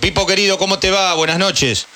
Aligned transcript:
Pipo 0.00 0.26
querido, 0.26 0.58
¿cómo 0.58 0.78
te 0.78 0.90
va? 0.90 1.14
Buenas 1.14 1.38
noches. 1.38 1.86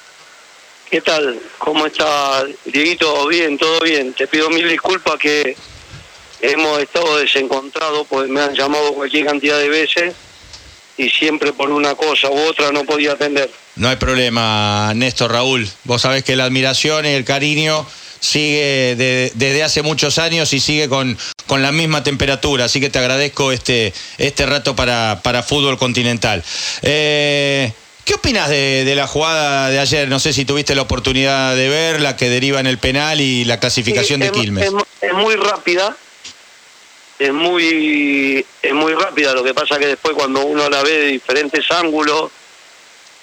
¿Qué 0.91 1.01
tal? 1.01 1.41
¿Cómo 1.59 1.87
está, 1.87 2.45
Dieguito? 2.65 3.27
Bien, 3.27 3.57
todo 3.57 3.81
bien. 3.81 4.13
Te 4.13 4.27
pido 4.27 4.51
mil 4.51 4.69
disculpas 4.69 5.17
que 5.19 5.57
hemos 6.41 6.81
estado 6.81 7.17
desencontrados, 7.17 8.07
pues 8.09 8.29
me 8.29 8.41
han 8.41 8.55
llamado 8.55 8.93
cualquier 8.93 9.27
cantidad 9.27 9.59
de 9.59 9.69
veces 9.69 10.15
y 10.99 11.09
siempre 11.09 11.53
por 11.53 11.71
una 11.71 11.95
cosa 11.95 12.29
u 12.29 12.39
otra 12.41 12.73
no 12.73 12.85
podía 12.85 13.13
atender. 13.13 13.51
No 13.77 13.89
hay 13.89 13.97
problema, 13.97 14.93
Néstor 14.95 15.33
Raúl. 15.33 15.69
Vos 15.85 16.03
sabés 16.03 16.25
que 16.25 16.37
la 16.37 16.45
admiración 16.45 17.07
y 17.07 17.11
el 17.11 17.25
cariño 17.25 17.87
sigue 18.21 18.95
desde 19.35 19.63
hace 19.63 19.83
muchos 19.83 20.19
años 20.19 20.53
y 20.53 20.61
sigue 20.61 20.89
con, 20.89 21.19
con 21.47 21.63
la 21.63 21.73
misma 21.73 22.05
temperatura, 22.05 22.67
así 22.67 22.81
que 22.81 22.89
te 22.89 22.99
agradezco 22.99 23.51
este, 23.51 23.93
este 24.19 24.47
rato 24.47 24.77
para, 24.77 25.21
para 25.23 25.43
fútbol 25.43 25.77
continental. 25.77 26.45
Eh, 26.83 27.73
¿Qué 28.05 28.15
opinas 28.15 28.49
de, 28.49 28.93
la 28.97 29.07
jugada 29.07 29.69
de 29.71 29.79
ayer? 29.79 30.09
No 30.09 30.19
sé 30.19 30.33
si 30.33 30.45
tuviste 30.45 30.75
la 30.75 30.83
oportunidad 30.83 31.55
de 31.55 31.69
ver, 31.69 32.01
la 32.01 32.17
que 32.17 32.29
deriva 32.29 32.59
en 32.59 32.67
el 32.67 32.79
penal 32.79 33.21
y 33.21 33.45
la 33.45 33.61
clasificación 33.61 34.21
de 34.21 34.33
Quilmes. 34.33 34.73
Es, 35.01 35.13
muy 35.15 35.37
rápida, 35.37 35.97
es 37.19 37.33
muy, 37.33 38.45
es 38.61 38.75
muy 38.75 38.95
rápida, 38.95 39.35
lo 39.35 39.45
que 39.45 39.55
pasa 39.55 39.79
que 39.79 39.87
después 39.87 40.15
cuando 40.15 40.45
uno 40.45 40.69
la 40.69 40.83
ve 40.83 40.91
de 40.91 41.07
diferentes 41.07 41.71
ángulos, 41.71 42.31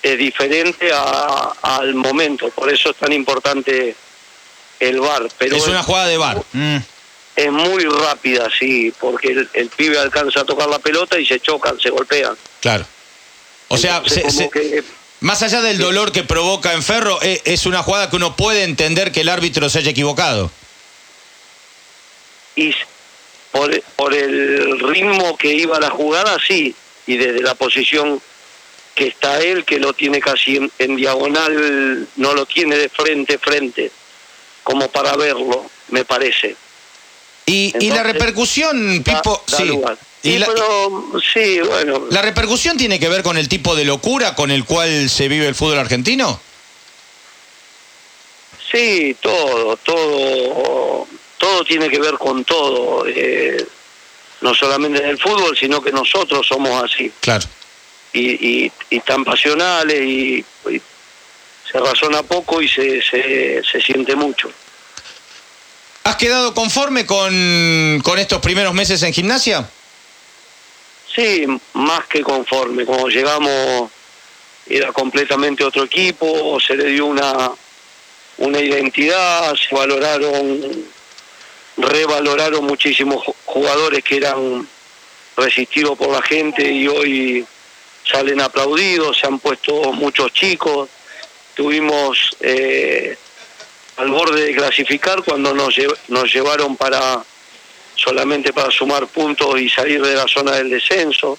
es 0.02 0.18
diferente 0.18 0.92
al 0.94 1.94
momento, 1.96 2.50
por 2.50 2.72
eso 2.72 2.92
es 2.92 2.96
tan 2.96 3.12
importante 3.12 3.96
el 4.80 5.00
bar. 5.02 5.28
Pero 5.38 5.58
es 5.58 5.68
una 5.68 5.84
jugada 5.84 6.08
de 6.08 6.18
bar. 6.18 6.42
Mm. 6.54 6.78
Es 7.36 7.52
muy 7.52 7.84
rápida, 7.84 8.48
sí, 8.58 8.94
porque 9.00 9.46
el, 9.54 9.70
pibe 9.70 9.98
alcanza 9.98 10.42
a 10.42 10.46
tocar 10.46 10.68
la 10.68 10.80
pelota 10.80 11.20
y 11.20 11.26
se 11.26 11.40
chocan, 11.40 11.80
se 11.80 11.90
golpean. 11.90 12.36
Claro. 12.60 12.86
O 13.70 13.78
sea, 13.78 14.04
más 15.22 15.44
allá 15.44 15.62
del 15.62 15.78
dolor 15.78 16.12
que 16.12 16.24
provoca 16.24 16.74
en 16.74 16.84
Ferro, 16.84 17.20
e, 17.22 17.42
es 17.46 17.66
una 17.66 17.84
jugada 17.84 18.10
que 18.10 18.16
uno 18.16 18.36
puede 18.36 18.64
entender 18.64 19.12
que 19.12 19.22
el 19.22 19.30
árbitro 19.30 19.70
se 19.70 19.80
haya 19.80 19.92
equivocado. 19.92 20.52
Y 22.56 22.74
por, 23.52 23.82
por 23.96 24.14
el 24.14 24.80
ritmo 24.80 25.38
que 25.38 25.54
iba 25.54 25.80
la 25.80 25.92
jugada, 25.92 26.38
sí, 26.46 26.76
y 27.06 27.18
desde 27.18 27.42
la 27.42 27.56
posición 27.56 28.22
que 28.96 29.08
está 29.08 29.40
él, 29.40 29.66
que 29.66 29.80
lo 29.80 29.94
tiene 29.94 30.20
casi 30.20 30.70
en, 30.78 30.96
diagonal, 30.96 32.08
no 32.16 32.34
lo 32.34 32.46
tiene 32.46 32.76
de 32.76 32.90
frente, 32.90 33.38
frente, 33.38 33.92
como 34.64 34.90
para 34.90 35.16
verlo, 35.16 35.70
me 35.90 36.06
parece. 36.06 36.56
Y, 37.46 37.74
y 37.80 37.92
la 37.92 38.04
repercusión, 38.04 39.04
Pipo, 39.04 39.44
sí. 39.48 39.80
Y 40.22 40.38
la, 40.38 40.48
sí, 41.34 41.60
bueno. 41.62 42.08
¿La 42.12 42.22
repercusión 42.22 42.78
tiene 42.78 43.00
que 43.00 43.08
ver 43.08 43.24
con 43.24 43.38
el 43.38 43.48
tipo 43.48 43.76
de 43.76 43.86
locura 43.86 44.36
con 44.36 44.52
el 44.52 44.66
cual 44.66 45.10
se 45.10 45.30
vive 45.30 45.48
el 45.48 45.56
fútbol 45.56 45.80
argentino? 45.80 46.40
Sí, 48.72 49.16
todo, 49.22 49.78
todo, 49.78 51.08
todo 51.38 51.64
tiene 51.64 51.90
que 51.90 52.00
ver 52.00 52.16
con 52.16 52.44
todo. 52.44 53.06
Eh, 53.08 53.66
no 54.42 54.54
solamente 54.54 55.02
en 55.02 55.10
el 55.10 55.18
fútbol, 55.18 55.58
sino 55.58 55.82
que 55.82 55.92
nosotros 55.92 56.46
somos 56.46 56.84
así. 56.84 57.12
Claro. 57.22 57.46
Y, 58.12 58.66
y, 58.66 58.72
y 58.90 59.00
tan 59.02 59.24
pasionales 59.24 60.02
y, 60.02 60.46
se 61.72 61.78
razona 61.78 62.24
poco 62.24 62.62
y 62.62 62.68
se, 62.68 63.02
se, 63.02 63.62
se 63.64 63.80
siente 63.80 64.16
mucho. 64.16 64.50
¿Has 66.04 66.16
quedado 66.16 66.56
conforme 66.56 67.06
con, 67.06 68.02
con 68.04 68.18
estos 68.18 68.40
primeros 68.42 68.74
meses 68.74 69.04
en 69.04 69.14
gimnasia? 69.14 69.70
Sí, 71.14 71.46
más 71.74 72.06
que 72.08 72.22
conforme. 72.22 72.86
Cuando 72.86 73.08
llegamos 73.08 73.92
era 74.68 74.92
completamente 74.92 75.64
otro 75.64 75.84
equipo, 75.84 76.60
se 76.60 76.76
le 76.76 76.86
dio 76.86 77.08
una, 77.08 77.52
una 78.38 78.60
identidad, 78.60 79.56
se 79.56 79.74
valoraron, 79.74 80.86
revaloraron 81.78 82.66
muchísimos 82.66 83.24
jugadores 83.46 84.04
que 84.04 84.18
eran 84.18 84.68
resistidos 85.36 85.98
por 85.98 86.10
la 86.10 86.22
gente 86.22 86.72
y 86.72 86.88
hoy 86.88 87.46
salen 88.06 88.42
aplaudidos, 88.42 89.18
se 89.18 89.28
han 89.28 89.40
puesto 89.40 89.94
muchos 89.94 90.32
chicos, 90.34 90.90
tuvimos 91.56 92.38
eh, 92.42 93.18
al 93.98 94.10
borde 94.10 94.46
de 94.46 94.56
clasificar 94.56 95.24
cuando 95.24 95.54
nos, 95.54 95.76
nos 96.08 96.34
llevaron 96.34 96.78
para 96.78 97.24
solamente 98.00 98.54
para 98.54 98.72
sumar 98.72 99.08
puntos 99.08 99.60
y 99.60 99.70
salir 99.70 100.02
de 100.02 100.16
la 100.16 100.28
zona 100.28 100.54
del 100.54 100.70
descenso. 100.70 101.38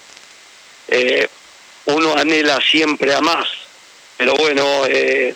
Eh, 0.87 1.27
uno 1.85 2.15
anhela 2.15 2.59
siempre 2.61 3.13
a 3.13 3.21
más, 3.21 3.47
pero 4.17 4.35
bueno, 4.35 4.85
eh, 4.87 5.33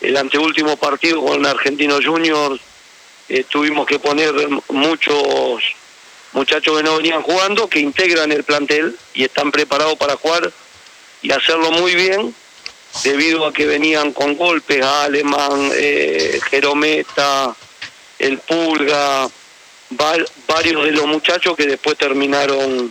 el 0.00 0.16
anteúltimo 0.16 0.76
partido 0.76 1.24
con 1.24 1.44
Argentino 1.46 1.98
Junior 2.04 2.58
eh, 3.28 3.44
tuvimos 3.48 3.86
que 3.86 3.98
poner 3.98 4.32
muchos 4.68 5.62
muchachos 6.32 6.76
que 6.76 6.82
no 6.82 6.96
venían 6.96 7.22
jugando, 7.22 7.68
que 7.68 7.80
integran 7.80 8.30
el 8.30 8.44
plantel 8.44 8.96
y 9.14 9.24
están 9.24 9.50
preparados 9.50 9.96
para 9.96 10.16
jugar 10.16 10.52
y 11.22 11.32
hacerlo 11.32 11.70
muy 11.72 11.94
bien, 11.94 12.34
debido 13.02 13.46
a 13.46 13.52
que 13.52 13.66
venían 13.66 14.12
con 14.12 14.36
golpes 14.36 14.82
a 14.84 15.04
Alemán, 15.04 15.70
Jerometa, 16.50 17.54
el 18.18 18.38
Pulga, 18.38 19.28
varios 19.90 20.84
de 20.84 20.92
los 20.92 21.06
muchachos 21.06 21.56
que 21.56 21.66
después 21.66 21.96
terminaron 21.96 22.90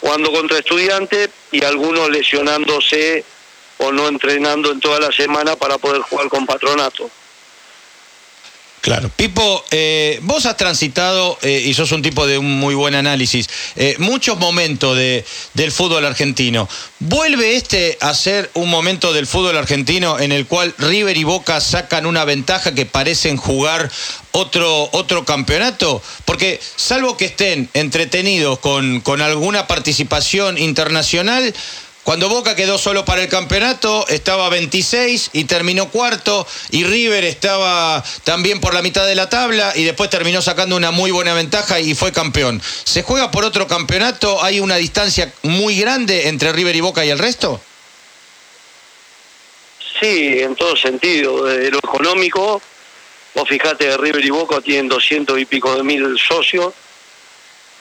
jugando 0.00 0.32
contra 0.32 0.58
estudiantes 0.58 1.30
y 1.52 1.64
algunos 1.64 2.10
lesionándose 2.10 3.24
o 3.78 3.92
no 3.92 4.08
entrenando 4.08 4.70
en 4.70 4.80
toda 4.80 5.00
la 5.00 5.12
semana 5.12 5.56
para 5.56 5.78
poder 5.78 6.02
jugar 6.02 6.28
con 6.28 6.46
patronato. 6.46 7.10
Claro. 8.84 9.10
Pipo, 9.16 9.64
eh, 9.70 10.18
vos 10.24 10.44
has 10.44 10.58
transitado, 10.58 11.38
eh, 11.40 11.62
y 11.64 11.72
sos 11.72 11.90
un 11.92 12.02
tipo 12.02 12.26
de 12.26 12.36
un 12.36 12.58
muy 12.60 12.74
buen 12.74 12.94
análisis, 12.94 13.48
eh, 13.76 13.96
muchos 13.98 14.38
momentos 14.38 14.94
de, 14.94 15.24
del 15.54 15.72
fútbol 15.72 16.04
argentino. 16.04 16.68
¿Vuelve 16.98 17.56
este 17.56 17.96
a 18.02 18.12
ser 18.12 18.50
un 18.52 18.68
momento 18.68 19.14
del 19.14 19.26
fútbol 19.26 19.56
argentino 19.56 20.20
en 20.20 20.32
el 20.32 20.44
cual 20.44 20.74
River 20.76 21.16
y 21.16 21.24
Boca 21.24 21.62
sacan 21.62 22.04
una 22.04 22.26
ventaja 22.26 22.74
que 22.74 22.84
parecen 22.84 23.38
jugar 23.38 23.90
otro, 24.32 24.90
otro 24.92 25.24
campeonato? 25.24 26.02
Porque 26.26 26.60
salvo 26.76 27.16
que 27.16 27.24
estén 27.24 27.70
entretenidos 27.72 28.58
con, 28.58 29.00
con 29.00 29.22
alguna 29.22 29.66
participación 29.66 30.58
internacional, 30.58 31.54
cuando 32.04 32.28
Boca 32.28 32.54
quedó 32.54 32.76
solo 32.76 33.06
para 33.06 33.22
el 33.22 33.30
campeonato, 33.30 34.06
estaba 34.08 34.50
26 34.50 35.30
y 35.32 35.44
terminó 35.44 35.88
cuarto, 35.88 36.46
y 36.70 36.84
River 36.84 37.24
estaba 37.24 38.04
también 38.24 38.60
por 38.60 38.74
la 38.74 38.82
mitad 38.82 39.06
de 39.06 39.14
la 39.14 39.30
tabla 39.30 39.72
y 39.74 39.84
después 39.84 40.10
terminó 40.10 40.42
sacando 40.42 40.76
una 40.76 40.90
muy 40.90 41.10
buena 41.10 41.32
ventaja 41.32 41.80
y 41.80 41.94
fue 41.94 42.12
campeón. 42.12 42.60
¿Se 42.84 43.02
juega 43.02 43.30
por 43.30 43.44
otro 43.44 43.66
campeonato? 43.66 44.44
¿Hay 44.44 44.60
una 44.60 44.76
distancia 44.76 45.32
muy 45.42 45.80
grande 45.80 46.28
entre 46.28 46.52
River 46.52 46.76
y 46.76 46.80
Boca 46.82 47.06
y 47.06 47.10
el 47.10 47.18
resto? 47.18 47.58
Sí, 49.98 50.40
en 50.40 50.54
todo 50.56 50.76
sentido. 50.76 51.44
Desde 51.44 51.70
lo 51.70 51.78
económico, 51.78 52.60
vos 53.34 53.48
fijate, 53.48 53.96
River 53.96 54.22
y 54.22 54.30
Boca 54.30 54.60
tienen 54.60 54.88
200 54.88 55.40
y 55.40 55.46
pico 55.46 55.74
de 55.74 55.82
mil 55.82 56.18
socios 56.18 56.74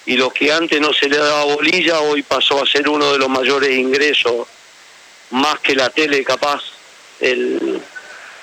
y 0.06 0.18
lo 0.18 0.30
que 0.30 0.52
antes 0.52 0.82
no 0.82 0.94
se 0.94 1.08
le 1.08 1.18
daba 1.18 1.46
bolilla 1.46 2.02
hoy 2.02 2.24
pasó 2.24 2.62
a 2.62 2.68
ser 2.68 2.90
uno 2.90 3.12
de 3.14 3.18
los 3.18 3.30
mayores 3.30 3.72
ingresos, 3.72 4.48
más 5.32 5.60
que 5.60 5.76
la 5.76 5.90
tele 5.90 6.24
capaz, 6.24 6.62
el, 7.20 7.82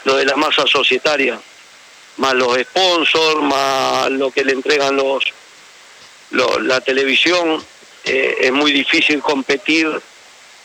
lo 0.05 0.17
de 0.17 0.25
la 0.25 0.37
masa 0.37 0.67
societaria, 0.67 1.39
más 2.17 2.35
los 2.35 2.59
sponsors, 2.59 3.43
más 3.43 4.11
lo 4.11 4.31
que 4.31 4.45
le 4.45 4.53
entregan 4.53 4.97
los, 4.97 5.25
la 6.31 6.81
televisión, 6.81 7.63
eh, 8.05 8.37
es 8.41 8.53
muy 8.53 8.73
difícil 8.73 9.21
competir 9.21 10.01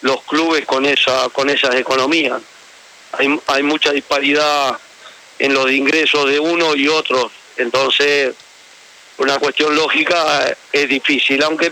los 0.02 0.22
clubes 0.24 0.66
con 0.66 0.86
esa 0.86 1.30
con 1.30 1.50
esas 1.50 1.76
economías. 1.76 2.42
Hay, 3.14 3.40
hay 3.48 3.64
mucha 3.64 3.92
disparidad 3.92 4.78
en 5.40 5.54
los 5.54 5.70
ingresos 5.72 6.30
de 6.30 6.40
uno 6.40 6.76
y 6.76 6.88
otros, 6.88 7.32
entonces 7.58 8.36
una 9.18 9.40
cuestión 9.40 9.76
lógica 9.76 10.56
es 10.72 10.90
difícil, 10.90 11.42
aunque 11.44 11.72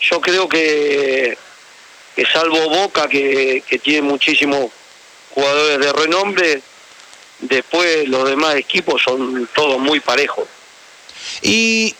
yo 0.00 0.20
creo 0.20 0.48
que, 0.48 1.36
salvo 2.32 2.68
Boca, 2.68 3.08
que, 3.08 3.62
que 3.68 3.78
tiene 3.78 4.02
muchísimos 4.02 4.70
jugadores 5.34 5.78
de 5.78 5.92
renombre, 5.92 6.62
después 7.40 8.08
los 8.08 8.28
demás 8.28 8.56
equipos 8.56 9.02
son 9.02 9.48
todos 9.54 9.78
muy 9.78 10.00
parejos. 10.00 10.48
Y, 11.42 11.94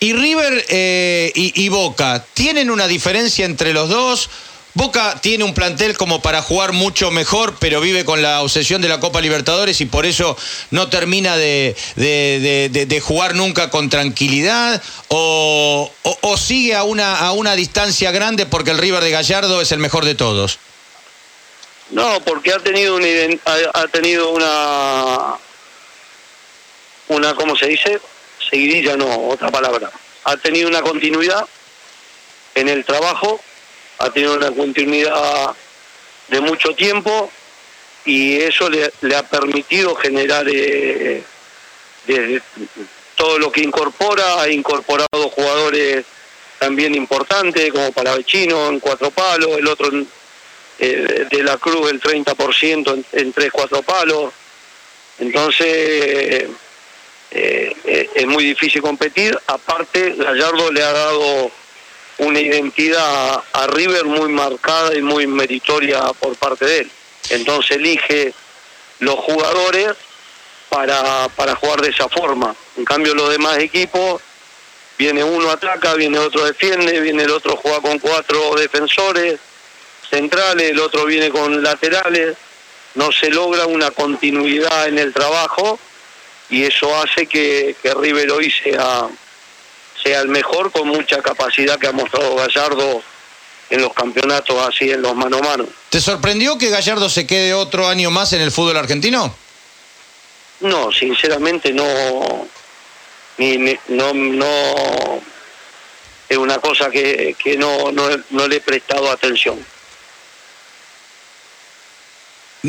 y 0.00 0.12
River 0.12 0.64
eh, 0.68 1.32
y, 1.34 1.64
y 1.64 1.68
Boca, 1.68 2.24
¿tienen 2.34 2.70
una 2.70 2.86
diferencia 2.86 3.44
entre 3.44 3.72
los 3.72 3.88
dos? 3.88 4.30
Boca 4.74 5.18
tiene 5.20 5.44
un 5.44 5.54
plantel 5.54 5.96
como 5.96 6.22
para 6.22 6.42
jugar 6.42 6.72
mucho 6.72 7.10
mejor, 7.10 7.56
pero 7.58 7.80
vive 7.80 8.04
con 8.04 8.22
la 8.22 8.42
obsesión 8.42 8.80
de 8.80 8.88
la 8.88 9.00
Copa 9.00 9.20
Libertadores 9.20 9.80
y 9.80 9.86
por 9.86 10.06
eso 10.06 10.36
no 10.70 10.88
termina 10.88 11.36
de, 11.36 11.74
jugar 13.02 13.34
nunca 13.34 13.70
con 13.70 13.88
tranquilidad 13.88 14.80
o, 15.08 15.90
sigue 16.36 16.74
a 16.74 16.84
una, 16.84 17.18
a 17.18 17.32
una 17.32 17.56
distancia 17.56 18.10
grande 18.12 18.46
porque 18.46 18.70
el 18.70 18.78
River 18.78 19.02
de 19.02 19.10
Gallardo 19.10 19.60
es 19.60 19.72
el 19.72 19.78
mejor 19.78 20.04
de 20.04 20.14
todos. 20.14 20.58
No, 21.90 22.20
porque 22.20 22.52
ha 22.52 22.58
tenido 22.58 22.96
una 22.96 23.06
ha, 23.72 23.88
tenido 23.88 24.30
una 24.30 25.36
una 27.08 27.34
¿cómo 27.34 27.56
se 27.56 27.66
dice? 27.66 28.00
seguidilla 28.50 28.96
no, 28.96 29.28
otra 29.28 29.50
palabra. 29.50 29.90
Ha 30.24 30.36
tenido 30.36 30.68
una 30.68 30.82
continuidad 30.82 31.46
en 32.54 32.68
el 32.68 32.84
trabajo, 32.84 33.40
ha 33.98 34.10
tenido 34.10 34.34
una 34.34 34.50
continuidad 34.52 35.54
de 36.28 36.40
mucho 36.40 36.74
tiempo 36.74 37.30
y 38.04 38.36
eso 38.38 38.68
le, 38.70 38.90
ha 39.16 39.22
permitido 39.24 39.94
generar 39.96 40.46
eh, 40.48 41.22
todo 43.16 43.38
lo 43.38 43.50
que 43.52 43.62
incorpora, 43.62 44.42
ha 44.42 44.48
incorporado 44.48 45.28
jugadores 45.30 46.04
también 46.58 46.94
importantes 46.94 47.70
como 47.72 47.92
Palavecino 47.92 48.68
en 48.68 48.80
cuatro 48.80 49.10
palos, 49.10 49.58
el 49.58 49.66
otro 49.66 49.90
eh, 50.78 51.26
de 51.30 51.42
la 51.42 51.56
Cruz 51.58 51.90
el 51.90 52.00
30% 52.00 52.94
en, 52.94 53.04
en 53.12 53.32
tres, 53.32 53.50
cuatro 53.52 53.82
palos. 53.82 54.32
Entonces 55.18 56.48
eh, 57.30 58.10
es 58.14 58.26
muy 58.26 58.44
difícil 58.44 58.80
competir. 58.80 59.38
Aparte, 59.46 60.14
Gallardo 60.16 60.72
le 60.72 60.82
ha 60.82 60.92
dado 60.92 61.50
una 62.18 62.40
identidad 62.40 63.42
a 63.52 63.66
River 63.68 64.04
muy 64.04 64.28
marcada 64.28 64.94
y 64.96 65.02
muy 65.02 65.26
meritoria 65.26 66.00
por 66.20 66.36
parte 66.36 66.64
de 66.64 66.78
él. 66.80 66.90
Entonces 67.30 67.76
elige 67.76 68.32
los 69.00 69.16
jugadores 69.16 69.94
para, 70.68 71.28
para 71.36 71.54
jugar 71.54 71.80
de 71.80 71.90
esa 71.90 72.08
forma. 72.08 72.54
En 72.76 72.84
cambio, 72.84 73.14
los 73.14 73.30
demás 73.30 73.58
equipos, 73.58 74.20
viene 74.98 75.22
uno 75.22 75.50
ataca, 75.50 75.94
viene 75.94 76.18
otro 76.18 76.44
defiende, 76.44 77.00
viene 77.00 77.22
el 77.22 77.30
otro 77.30 77.56
juega 77.56 77.80
con 77.80 77.98
cuatro 77.98 78.54
defensores 78.56 79.38
centrales, 80.10 80.70
el 80.70 80.80
otro 80.80 81.04
viene 81.04 81.30
con 81.30 81.62
laterales. 81.62 82.36
No 82.94 83.12
se 83.12 83.30
logra 83.30 83.66
una 83.66 83.90
continuidad 83.92 84.88
en 84.88 84.98
el 84.98 85.12
trabajo 85.12 85.78
y 86.50 86.64
eso 86.64 86.96
hace 87.00 87.26
que, 87.26 87.76
que 87.80 87.94
River 87.94 88.32
hoy 88.32 88.50
sea, 88.50 89.08
sea 90.02 90.20
el 90.20 90.28
mejor 90.28 90.70
con 90.72 90.88
mucha 90.88 91.20
capacidad 91.22 91.78
que 91.78 91.88
ha 91.88 91.92
mostrado 91.92 92.34
Gallardo 92.36 93.02
en 93.70 93.82
los 93.82 93.92
campeonatos 93.92 94.56
así, 94.66 94.90
en 94.90 95.02
los 95.02 95.14
mano 95.14 95.38
a 95.38 95.42
mano. 95.42 95.66
¿Te 95.90 96.00
sorprendió 96.00 96.56
que 96.56 96.70
Gallardo 96.70 97.08
se 97.08 97.26
quede 97.26 97.54
otro 97.54 97.86
año 97.86 98.10
más 98.10 98.32
en 98.32 98.40
el 98.40 98.50
fútbol 98.50 98.76
argentino? 98.76 99.34
No, 100.60 100.90
sinceramente 100.90 101.72
no, 101.72 102.48
ni, 103.36 103.58
no, 103.88 104.12
no, 104.14 105.20
es 106.28 106.36
una 106.36 106.58
cosa 106.58 106.90
que, 106.90 107.36
que 107.42 107.56
no, 107.56 107.92
no, 107.92 108.08
no 108.30 108.48
le 108.48 108.56
he 108.56 108.60
prestado 108.60 109.10
atención. 109.10 109.64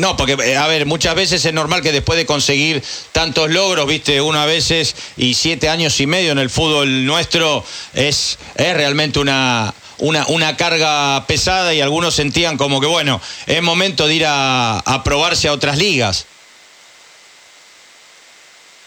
No, 0.00 0.16
porque, 0.16 0.32
eh, 0.32 0.56
a 0.56 0.66
ver, 0.66 0.86
muchas 0.86 1.14
veces 1.14 1.44
es 1.44 1.52
normal 1.52 1.82
que 1.82 1.92
después 1.92 2.16
de 2.16 2.24
conseguir 2.24 2.82
tantos 3.12 3.50
logros, 3.50 3.86
viste, 3.86 4.22
una 4.22 4.46
veces 4.46 4.96
y 5.18 5.34
siete 5.34 5.68
años 5.68 6.00
y 6.00 6.06
medio 6.06 6.32
en 6.32 6.38
el 6.38 6.48
fútbol 6.48 7.04
nuestro, 7.04 7.62
es, 7.92 8.38
es 8.54 8.74
realmente 8.74 9.18
una, 9.18 9.74
una, 9.98 10.24
una 10.28 10.56
carga 10.56 11.26
pesada 11.26 11.74
y 11.74 11.82
algunos 11.82 12.14
sentían 12.14 12.56
como 12.56 12.80
que, 12.80 12.86
bueno, 12.86 13.20
es 13.46 13.60
momento 13.60 14.06
de 14.06 14.14
ir 14.14 14.24
a, 14.26 15.02
probarse 15.04 15.48
a 15.48 15.52
otras 15.52 15.76
ligas. 15.76 16.24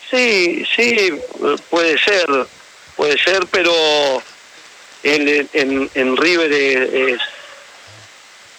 Sí, 0.10 0.66
sí, 0.76 1.12
puede 1.70 2.00
ser, 2.00 2.28
puede 2.96 3.20
ser, 3.20 3.46
pero 3.52 3.72
en, 5.04 5.48
en, 5.54 5.92
en 5.94 6.18
River 6.18 6.52
es 6.52 7.22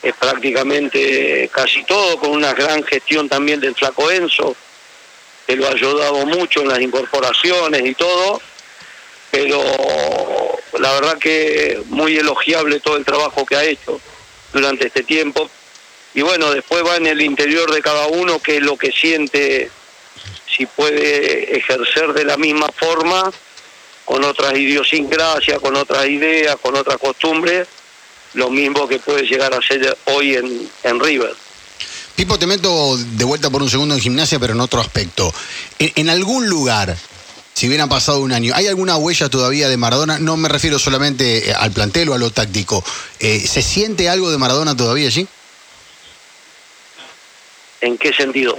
es 0.05 0.15
prácticamente 0.15 1.49
casi 1.51 1.83
todo, 1.85 2.19
con 2.19 2.31
una 2.31 2.53
gran 2.53 2.85
gestión 2.85 3.27
también 3.27 3.59
del 3.59 3.75
Flaco 3.75 4.11
Enzo, 4.11 4.55
que 5.47 5.57
lo 5.57 5.67
ha 5.67 5.71
ayudado 5.71 6.27
mucho 6.27 6.61
en 6.61 6.69
las 6.69 6.81
incorporaciones 6.81 7.85
y 7.87 7.95
todo, 7.95 8.41
pero 9.31 9.63
la 10.79 10.93
verdad 10.93 11.19
que 11.19 11.83
muy 11.87 12.17
elogiable 12.19 12.81
todo 12.81 12.99
el 12.99 13.05
trabajo 13.05 13.47
que 13.47 13.57
ha 13.57 13.65
hecho 13.65 13.99
durante 14.53 14.89
este 14.89 15.03
tiempo. 15.03 15.49
Y 16.13 16.21
bueno, 16.21 16.53
después 16.53 16.85
va 16.85 16.97
en 16.97 17.07
el 17.07 17.23
interior 17.23 17.73
de 17.73 17.81
cada 17.81 18.07
uno 18.09 18.41
qué 18.41 18.59
es 18.59 18.63
lo 18.63 18.77
que 18.77 18.93
siente, 18.93 19.71
si 20.47 20.67
puede 20.67 21.57
ejercer 21.57 22.13
de 22.13 22.25
la 22.25 22.37
misma 22.37 22.69
forma, 22.69 23.33
con 24.05 24.23
otras 24.23 24.53
idiosincrasias, 24.53 25.59
con 25.61 25.77
otras 25.77 26.07
ideas, 26.07 26.57
con 26.61 26.77
otras 26.77 26.99
costumbres, 26.99 27.67
lo 28.35 28.51
mismo 28.51 28.87
que 28.87 28.99
puede 28.99 29.23
llegar 29.23 29.55
a 29.55 29.63
ser 29.63 29.97
hoy 30.05 30.35
en, 30.35 30.69
en 30.83 31.01
River. 31.01 31.35
Pipo, 32.17 32.39
te 32.39 32.47
meto 32.47 32.97
de 32.97 33.25
vuelta 33.25 33.51
por 33.51 33.63
un 33.63 33.69
segundo 33.69 33.95
en 33.95 34.01
gimnasia, 34.01 34.39
pero 34.39 34.53
en 34.53 34.61
otro 34.61 34.81
aspecto. 34.81 35.35
En, 35.81 36.09
algún 36.09 36.49
lugar, 36.49 36.97
si 37.55 37.67
hubiera 37.67 37.89
pasado 37.89 38.21
un 38.21 38.31
año, 38.31 38.53
¿hay 38.55 38.69
alguna 38.69 38.97
huella 38.97 39.29
todavía 39.29 39.69
de 39.69 39.77
Maradona? 39.77 40.19
No 40.21 40.37
me 40.37 40.49
refiero 40.49 40.79
solamente 40.79 41.51
eh, 41.51 41.53
al 41.53 41.73
plantel 41.73 42.11
o 42.11 42.15
a 42.15 42.19
lo 42.19 42.31
táctico. 42.31 42.85
Eh, 43.19 43.41
¿Se 43.41 43.63
siente 43.63 44.09
algo 44.09 44.31
de 44.31 44.39
Maradona 44.39 44.77
todavía 44.77 45.09
allí? 45.09 45.27
¿En 47.81 47.99
qué 47.99 48.13
sentido? 48.13 48.59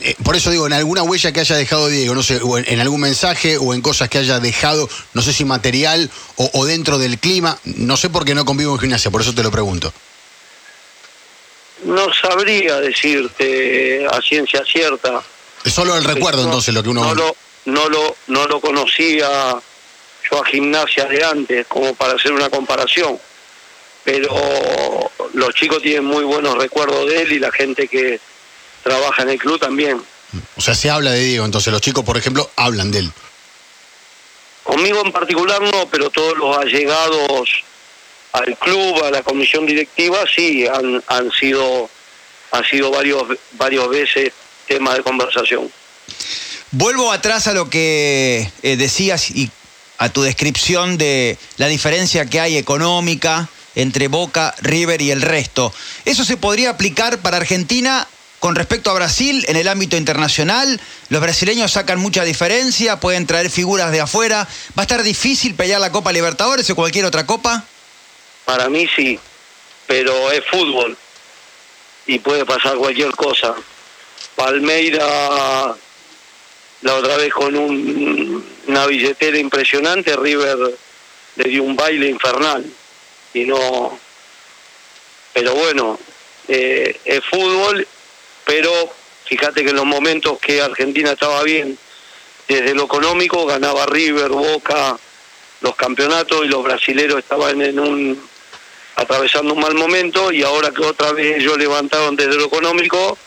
Eh, 0.00 0.16
por 0.24 0.34
eso 0.34 0.50
digo, 0.50 0.66
en 0.66 0.72
alguna 0.72 1.02
huella 1.02 1.32
que 1.32 1.40
haya 1.40 1.56
dejado 1.56 1.88
Diego, 1.88 2.14
no 2.14 2.22
sé, 2.22 2.40
o 2.42 2.58
en, 2.58 2.80
algún 2.80 3.00
mensaje 3.00 3.58
o 3.58 3.74
en 3.74 3.80
cosas 3.80 4.08
que 4.08 4.18
haya 4.18 4.40
dejado, 4.40 4.88
no 5.14 5.22
sé 5.22 5.32
si 5.32 5.44
material 5.44 6.10
o, 6.36 6.64
dentro 6.64 6.98
del 6.98 7.18
clima, 7.18 7.58
no 7.64 7.96
sé 7.96 8.10
por 8.10 8.24
qué 8.24 8.34
no 8.34 8.44
convivo 8.44 8.74
en 8.74 8.80
gimnasia, 8.80 9.10
por 9.10 9.20
eso 9.20 9.34
te 9.34 9.42
lo 9.42 9.50
pregunto. 9.50 9.92
No 11.84 12.12
sabría 12.12 12.80
decirte 12.80 14.04
a 14.10 14.20
ciencia 14.20 14.64
cierta. 14.64 15.22
Es 15.64 15.72
solo 15.72 15.96
el 15.96 16.04
recuerdo 16.04 16.42
entonces 16.42 16.74
lo 16.74 16.82
que 16.82 16.88
uno... 16.88 17.04
No 17.04 17.14
lo, 17.14 17.36
no 17.66 17.88
lo, 17.88 18.16
no 18.26 18.46
lo 18.46 18.60
conocía 18.60 19.28
yo 20.28 20.42
a 20.42 20.46
gimnasia 20.46 21.04
de 21.04 21.24
antes 21.24 21.66
como 21.68 21.94
para 21.94 22.14
hacer 22.14 22.32
una 22.32 22.50
comparación, 22.50 23.18
pero 24.02 25.10
los 25.34 25.54
chicos 25.54 25.80
tienen 25.82 26.04
muy 26.04 26.24
buenos 26.24 26.58
recuerdos 26.58 27.06
de 27.06 27.22
él 27.22 27.32
y 27.32 27.38
la 27.38 27.52
gente 27.52 27.86
que 27.86 28.18
trabaja 28.82 29.22
en 29.22 29.30
el 29.30 29.38
club 29.38 29.58
también. 29.58 30.02
O 30.56 30.60
sea, 30.60 30.74
se 30.74 30.90
habla 30.90 31.12
de 31.12 31.20
Diego, 31.20 31.44
entonces 31.44 31.72
los 31.72 31.80
chicos, 31.80 32.04
por 32.04 32.16
ejemplo, 32.16 32.50
hablan 32.56 32.90
de 32.90 33.00
él. 33.00 33.12
Conmigo 34.62 35.02
en 35.04 35.12
particular 35.12 35.62
no, 35.62 35.88
pero 35.90 36.10
todos 36.10 36.36
los 36.36 36.56
allegados 36.58 37.48
al 38.32 38.56
club, 38.58 39.02
a 39.04 39.10
la 39.10 39.22
comisión 39.22 39.64
directiva, 39.64 40.18
sí, 40.34 40.66
han, 40.66 41.02
han 41.06 41.30
sido, 41.32 41.88
han 42.52 42.64
sido 42.64 42.90
varios, 42.90 43.24
varios 43.52 43.88
veces 43.88 44.32
tema 44.66 44.94
de 44.94 45.02
conversación. 45.02 45.70
Vuelvo 46.70 47.10
atrás 47.10 47.46
a 47.46 47.54
lo 47.54 47.70
que 47.70 48.50
eh, 48.62 48.76
decías 48.76 49.30
y 49.30 49.50
a 49.96 50.10
tu 50.10 50.22
descripción 50.22 50.98
de 50.98 51.38
la 51.56 51.66
diferencia 51.66 52.26
que 52.26 52.40
hay 52.40 52.56
económica 52.58 53.48
entre 53.74 54.08
Boca, 54.08 54.54
River 54.60 55.00
y 55.00 55.10
el 55.10 55.22
resto. 55.22 55.72
¿Eso 56.04 56.24
se 56.24 56.36
podría 56.36 56.70
aplicar 56.70 57.18
para 57.18 57.38
Argentina 57.38 58.06
con 58.40 58.54
respecto 58.54 58.90
a 58.90 58.94
Brasil, 58.94 59.44
en 59.48 59.56
el 59.56 59.66
ámbito 59.66 59.96
internacional, 59.96 60.80
los 61.08 61.20
brasileños 61.20 61.72
sacan 61.72 61.98
mucha 61.98 62.22
diferencia, 62.22 63.00
pueden 63.00 63.26
traer 63.26 63.50
figuras 63.50 63.90
de 63.90 64.00
afuera. 64.00 64.46
¿Va 64.78 64.82
a 64.82 64.86
estar 64.86 65.02
difícil 65.02 65.54
pelear 65.54 65.80
la 65.80 65.90
Copa 65.90 66.12
Libertadores 66.12 66.70
o 66.70 66.76
cualquier 66.76 67.04
otra 67.04 67.26
copa? 67.26 67.64
Para 68.44 68.68
mí 68.68 68.88
sí, 68.94 69.18
pero 69.86 70.30
es 70.30 70.44
fútbol 70.46 70.96
y 72.06 72.20
puede 72.20 72.44
pasar 72.44 72.76
cualquier 72.76 73.10
cosa. 73.10 73.54
Palmeira, 74.36 75.74
la 76.82 76.94
otra 76.94 77.16
vez 77.16 77.32
con 77.32 77.56
una 77.56 78.86
billetera 78.86 79.36
impresionante, 79.36 80.16
River 80.16 80.56
le 81.36 81.48
dio 81.48 81.64
un 81.64 81.74
baile 81.74 82.08
infernal 82.08 82.64
y 83.34 83.44
no. 83.44 83.98
Pero 85.34 85.54
bueno, 85.54 85.98
eh, 86.46 87.00
es 87.04 87.20
fútbol 87.24 87.86
pero 88.48 88.72
fíjate 89.26 89.62
que 89.62 89.70
en 89.70 89.76
los 89.76 89.84
momentos 89.84 90.38
que 90.38 90.62
Argentina 90.62 91.12
estaba 91.12 91.42
bien, 91.42 91.78
desde 92.48 92.74
lo 92.74 92.84
económico 92.84 93.44
ganaba 93.44 93.84
River, 93.84 94.30
Boca, 94.30 94.98
los 95.60 95.76
campeonatos 95.76 96.46
y 96.46 96.48
los 96.48 96.64
brasileros 96.64 97.18
estaban 97.18 97.60
en 97.60 97.78
un 97.78 98.28
atravesando 98.96 99.52
un 99.52 99.60
mal 99.60 99.74
momento 99.74 100.32
y 100.32 100.42
ahora 100.42 100.70
que 100.70 100.82
otra 100.82 101.12
vez 101.12 101.36
ellos 101.36 101.58
levantaron 101.58 102.16
desde 102.16 102.36
lo 102.36 102.46
económico, 102.46 103.18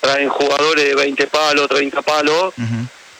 traen 0.00 0.28
jugadores 0.28 0.84
de 0.84 0.96
20 0.96 1.28
palos, 1.28 1.68
30 1.68 2.02
palos 2.02 2.54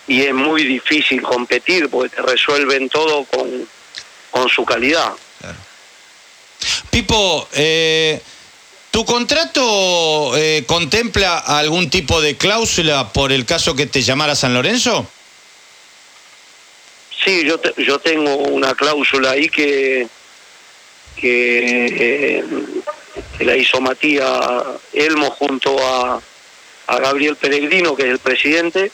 y 0.08 0.22
es 0.22 0.34
muy 0.34 0.64
difícil 0.64 1.22
competir 1.22 1.88
porque 1.90 2.16
te 2.16 2.22
resuelven 2.22 2.88
todo 2.88 3.24
con, 3.26 3.68
con 4.32 4.48
su 4.48 4.64
calidad. 4.64 5.12
Pipo, 6.90 7.48
eh, 7.52 8.20
¿Tu 8.94 9.04
contrato 9.04 10.36
eh, 10.36 10.62
contempla 10.68 11.38
algún 11.40 11.90
tipo 11.90 12.20
de 12.20 12.36
cláusula 12.36 13.12
por 13.12 13.32
el 13.32 13.44
caso 13.44 13.74
que 13.74 13.86
te 13.86 14.02
llamara 14.02 14.36
San 14.36 14.54
Lorenzo? 14.54 15.04
Sí, 17.24 17.44
yo, 17.44 17.60
yo 17.76 17.98
tengo 17.98 18.36
una 18.36 18.72
cláusula 18.76 19.32
ahí 19.32 19.48
que, 19.48 20.06
que, 21.16 22.44
que 23.36 23.44
la 23.44 23.56
hizo 23.56 23.80
Matías 23.80 24.30
Elmo 24.92 25.28
junto 25.32 25.76
a, 25.84 26.22
a 26.86 26.98
Gabriel 27.00 27.34
Peregrino, 27.34 27.96
que 27.96 28.04
es 28.04 28.10
el 28.10 28.20
presidente, 28.20 28.92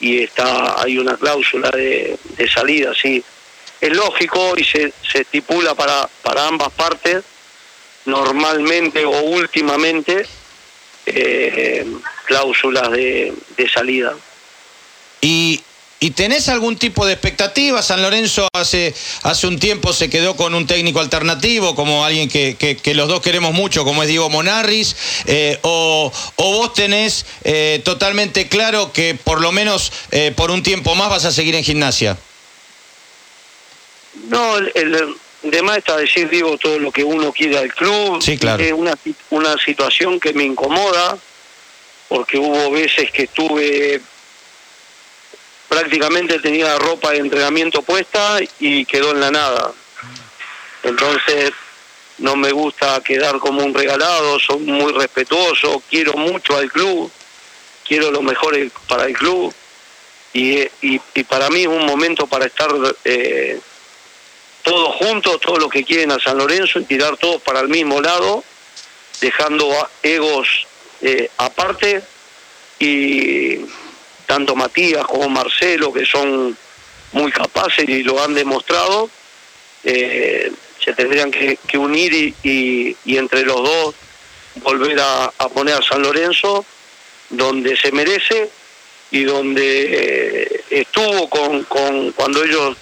y 0.00 0.22
está 0.22 0.80
hay 0.80 0.96
una 0.96 1.18
cláusula 1.18 1.70
de, 1.70 2.18
de 2.38 2.48
salida, 2.48 2.94
sí. 2.94 3.22
Es 3.82 3.94
lógico 3.94 4.54
y 4.56 4.64
se, 4.64 4.94
se 5.12 5.20
estipula 5.20 5.74
para, 5.74 6.08
para 6.22 6.46
ambas 6.46 6.72
partes, 6.72 7.22
normalmente 8.06 9.04
o 9.04 9.22
últimamente, 9.22 10.26
eh, 11.06 11.86
cláusulas 12.26 12.90
de, 12.90 13.32
de 13.56 13.68
salida. 13.68 14.14
Y, 15.20 15.62
¿Y 16.04 16.10
tenés 16.10 16.50
algún 16.50 16.76
tipo 16.76 17.06
de 17.06 17.14
expectativa? 17.14 17.80
San 17.80 18.02
Lorenzo 18.02 18.46
hace, 18.52 18.94
hace 19.22 19.46
un 19.46 19.58
tiempo 19.58 19.94
se 19.94 20.10
quedó 20.10 20.36
con 20.36 20.54
un 20.54 20.66
técnico 20.66 21.00
alternativo, 21.00 21.74
como 21.74 22.04
alguien 22.04 22.28
que, 22.28 22.56
que, 22.58 22.76
que 22.76 22.92
los 22.92 23.08
dos 23.08 23.22
queremos 23.22 23.54
mucho, 23.54 23.84
como 23.84 24.02
es 24.02 24.08
Diego 24.10 24.28
Monarris, 24.28 24.96
eh, 25.24 25.58
o, 25.62 26.12
o, 26.36 26.52
vos 26.58 26.74
tenés 26.74 27.24
eh, 27.44 27.80
totalmente 27.86 28.48
claro 28.48 28.92
que 28.92 29.14
por 29.14 29.40
lo 29.40 29.50
menos 29.50 29.92
eh, 30.10 30.30
por 30.36 30.50
un 30.50 30.62
tiempo 30.62 30.94
más 30.94 31.08
vas 31.08 31.24
a 31.24 31.32
seguir 31.32 31.54
en 31.54 31.64
gimnasia. 31.64 32.18
No, 34.28 34.58
el, 34.58 34.72
el 34.74 35.16
demás 35.44 35.78
está 35.78 35.96
decir, 35.96 36.28
digo, 36.28 36.56
todo 36.58 36.78
lo 36.78 36.90
que 36.90 37.04
uno 37.04 37.32
quiere 37.32 37.58
al 37.58 37.72
club. 37.72 38.22
Sí, 38.22 38.38
claro. 38.38 38.62
Es 38.62 38.72
una, 38.72 38.94
una 39.30 39.56
situación 39.58 40.18
que 40.18 40.32
me 40.32 40.44
incomoda, 40.44 41.18
porque 42.08 42.38
hubo 42.38 42.70
veces 42.70 43.10
que 43.10 43.24
estuve 43.24 44.00
prácticamente 45.68 46.38
tenía 46.38 46.78
ropa 46.78 47.10
de 47.10 47.18
entrenamiento 47.18 47.82
puesta 47.82 48.38
y 48.60 48.84
quedó 48.84 49.10
en 49.10 49.20
la 49.20 49.30
nada. 49.30 49.72
Entonces 50.84 51.52
no 52.18 52.36
me 52.36 52.52
gusta 52.52 53.00
quedar 53.02 53.38
como 53.38 53.64
un 53.64 53.74
regalado, 53.74 54.38
soy 54.38 54.60
muy 54.60 54.92
respetuoso, 54.92 55.82
quiero 55.90 56.14
mucho 56.14 56.56
al 56.56 56.70
club, 56.70 57.10
quiero 57.86 58.10
lo 58.10 58.22
mejor 58.22 58.56
para 58.88 59.06
el 59.06 59.14
club 59.14 59.52
y, 60.32 60.58
y, 60.82 61.00
y 61.14 61.24
para 61.24 61.48
mí 61.50 61.62
es 61.62 61.68
un 61.68 61.86
momento 61.86 62.26
para 62.26 62.46
estar 62.46 62.70
eh, 63.04 63.58
todos 64.64 64.96
juntos, 64.96 65.40
todos 65.40 65.60
los 65.60 65.70
que 65.70 65.84
quieren 65.84 66.10
a 66.10 66.18
San 66.18 66.38
Lorenzo 66.38 66.80
y 66.80 66.84
tirar 66.84 67.16
todos 67.18 67.40
para 67.42 67.60
el 67.60 67.68
mismo 67.68 68.00
lado, 68.00 68.42
dejando 69.20 69.70
egos 70.02 70.66
eh, 71.00 71.30
aparte. 71.36 72.02
Y 72.80 73.60
tanto 74.26 74.56
Matías 74.56 75.06
como 75.06 75.28
Marcelo, 75.28 75.92
que 75.92 76.04
son 76.04 76.56
muy 77.12 77.30
capaces 77.30 77.88
y 77.88 78.02
lo 78.02 78.20
han 78.22 78.34
demostrado, 78.34 79.08
eh, 79.84 80.50
se 80.82 80.92
tendrían 80.94 81.30
que, 81.30 81.58
unir 81.78 82.34
y, 82.42 82.96
entre 83.06 83.42
los 83.42 83.56
dos 83.56 83.94
volver 84.56 84.98
a, 84.98 85.24
a, 85.38 85.48
poner 85.48 85.74
a 85.74 85.82
San 85.82 86.02
Lorenzo 86.02 86.64
donde 87.28 87.76
se 87.76 87.92
merece 87.92 88.50
y 89.10 89.24
donde 89.24 90.42
eh, 90.42 90.64
estuvo 90.70 91.28
con, 91.28 91.64
con 91.64 92.12
cuando 92.12 92.42
ellos 92.42 92.76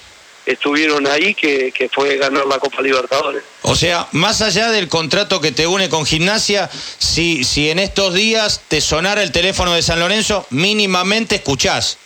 estuvieron 0.47 1.07
ahí, 1.07 1.35
que, 1.35 1.73
que, 1.73 1.89
fue 1.89 2.17
ganar 2.17 2.47
la 2.47 2.59
Copa 2.59 2.83
Libertadores. 2.83 3.43
O 3.63 3.77
sea, 3.77 4.09
más 4.13 4.43
allá 4.43 4.71
del 4.71 4.89
contrato 4.89 5.41
que 5.41 5.53
te 5.53 5.67
une 5.67 5.89
con 5.89 6.05
gimnasia, 6.05 6.69
si, 6.99 7.45
si 7.45 7.71
en 7.71 7.79
estos 7.79 8.15
días 8.15 8.63
te 8.69 8.81
sonara 8.81 9.23
el 9.23 9.33
teléfono 9.33 9.73
de 9.75 9.83
San 9.83 10.01
Lorenzo, 10.01 10.47
mínimamente 10.51 11.37
escuchás. 11.37 11.99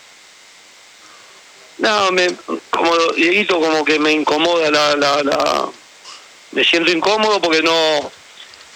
No, 1.79 2.11
me, 2.11 2.27
como 2.69 2.91
Dieguito, 3.15 3.59
como 3.59 3.85
que 3.85 3.99
me 3.99 4.11
incomoda 4.11 4.71
la, 4.71 4.95
la, 4.95 5.23
la, 5.23 5.69
me 6.51 6.63
siento 6.63 6.91
incómodo 6.91 7.39
porque 7.39 7.61
no, 7.61 8.11